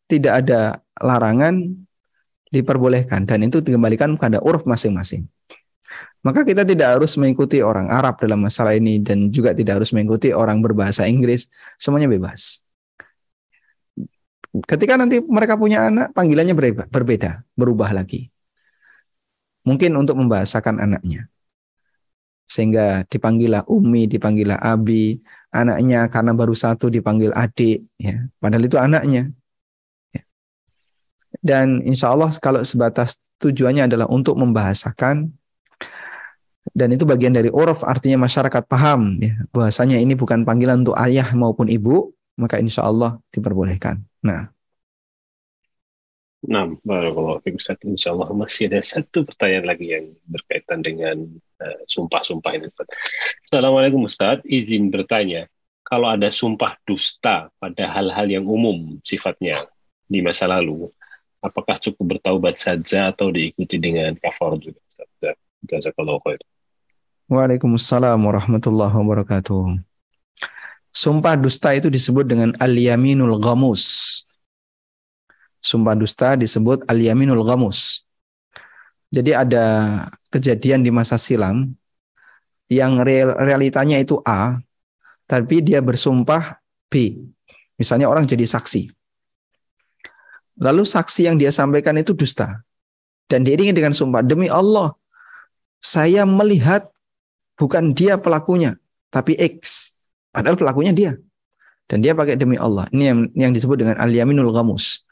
[0.08, 1.84] tidak ada larangan
[2.52, 5.26] diperbolehkan dan itu dikembalikan kepada uruf masing-masing.
[6.24, 10.32] Maka kita tidak harus mengikuti orang Arab dalam masalah ini dan juga tidak harus mengikuti
[10.32, 11.52] orang berbahasa Inggris.
[11.76, 12.64] Semuanya bebas.
[14.64, 16.56] Ketika nanti mereka punya anak, panggilannya
[16.88, 18.32] berbeda, berubah lagi.
[19.68, 21.28] Mungkin untuk membahasakan anaknya.
[22.48, 25.20] Sehingga dipanggillah Umi, dipanggillah Abi,
[25.52, 27.84] anaknya karena baru satu dipanggil adik.
[28.00, 28.32] Ya.
[28.40, 29.28] Padahal itu anaknya.
[30.08, 30.22] Ya.
[31.44, 35.36] Dan insya Allah kalau sebatas tujuannya adalah untuk membahasakan
[36.74, 41.30] dan itu bagian dari uruf artinya masyarakat paham ya bahwasanya ini bukan panggilan untuk ayah
[41.32, 44.50] maupun ibu maka insya Allah diperbolehkan nah
[46.44, 47.80] Nah, kalau Ustaz.
[47.88, 51.24] Insya Allah masih ada satu pertanyaan lagi yang berkaitan dengan
[51.64, 52.84] uh, sumpah-sumpah ini Ustaz.
[53.48, 55.48] Assalamualaikum Ustaz, izin bertanya.
[55.84, 59.68] Kalau ada sumpah dusta pada hal-hal yang umum sifatnya
[60.04, 60.92] di masa lalu,
[61.40, 65.08] apakah cukup bertaubat saja atau diikuti dengan kafar juga Ustaz?
[65.64, 66.40] Jazakallahu khair.
[67.24, 69.80] Waalaikumsalam warahmatullahi wabarakatuh.
[70.92, 73.82] Sumpah dusta itu disebut dengan al-yaminul ghamus.
[75.64, 78.04] Sumpah dusta disebut al-yaminul ghamus.
[79.08, 79.64] Jadi ada
[80.28, 81.72] kejadian di masa silam
[82.68, 84.60] yang real, realitanya itu A,
[85.24, 86.60] tapi dia bersumpah
[86.92, 87.24] B.
[87.80, 88.92] Misalnya orang jadi saksi.
[90.60, 92.60] Lalu saksi yang dia sampaikan itu dusta.
[93.24, 94.92] Dan diiringi dengan sumpah, demi Allah,
[95.80, 96.93] saya melihat
[97.58, 98.78] bukan dia pelakunya,
[99.10, 99.90] tapi X.
[100.34, 101.12] Padahal pelakunya dia.
[101.86, 102.88] Dan dia pakai demi Allah.
[102.90, 105.04] Ini yang, yang disebut dengan al-yaminul ghamus.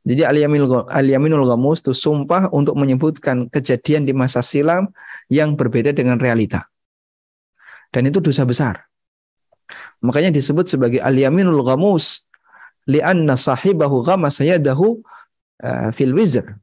[0.00, 4.88] Jadi al-yaminul ghamus itu sumpah untuk menyebutkan kejadian di masa silam
[5.28, 6.64] yang berbeda dengan realita.
[7.92, 8.88] Dan itu dosa besar.
[10.00, 12.24] Makanya disebut sebagai al-yaminul ghamus
[12.88, 16.56] li'anna sahibahu ghamasa uh, fil wizr.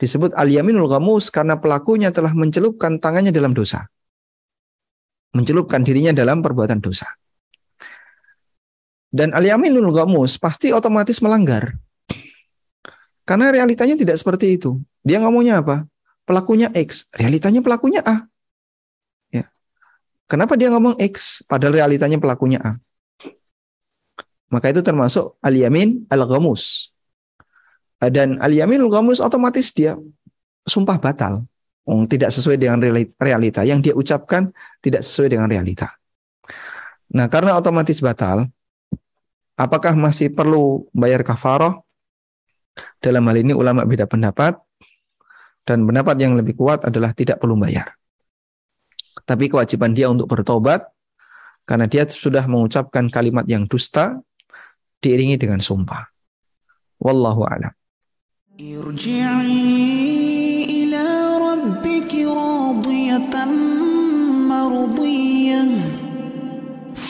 [0.00, 3.86] Disebut al-yaminul ghamus karena pelakunya telah mencelupkan tangannya dalam dosa
[5.36, 7.04] mencelupkan dirinya dalam perbuatan dosa.
[9.12, 9.92] Dan al-yaminul
[10.40, 11.76] pasti otomatis melanggar.
[13.28, 14.80] Karena realitanya tidak seperti itu.
[15.04, 15.84] Dia ngomongnya apa?
[16.26, 18.26] Pelakunya X, realitanya pelakunya A.
[19.30, 19.46] Ya.
[20.26, 22.72] Kenapa dia ngomong X padahal realitanya pelakunya A?
[24.50, 26.94] Maka itu termasuk al-yamin al-ghamus.
[27.98, 28.92] Dan al-yaminul
[29.22, 29.98] otomatis dia
[30.66, 31.46] sumpah batal
[31.86, 32.82] tidak sesuai dengan
[33.16, 33.62] realita.
[33.62, 34.50] Yang dia ucapkan
[34.82, 35.94] tidak sesuai dengan realita.
[37.14, 38.50] Nah, karena otomatis batal,
[39.54, 41.78] apakah masih perlu bayar kafarah?
[43.00, 44.58] Dalam hal ini ulama beda pendapat
[45.64, 47.96] dan pendapat yang lebih kuat adalah tidak perlu bayar.
[49.24, 50.84] Tapi kewajiban dia untuk bertobat
[51.64, 54.20] karena dia sudah mengucapkan kalimat yang dusta
[55.00, 56.04] diiringi dengan sumpah.
[57.00, 57.72] Wallahu a'lam.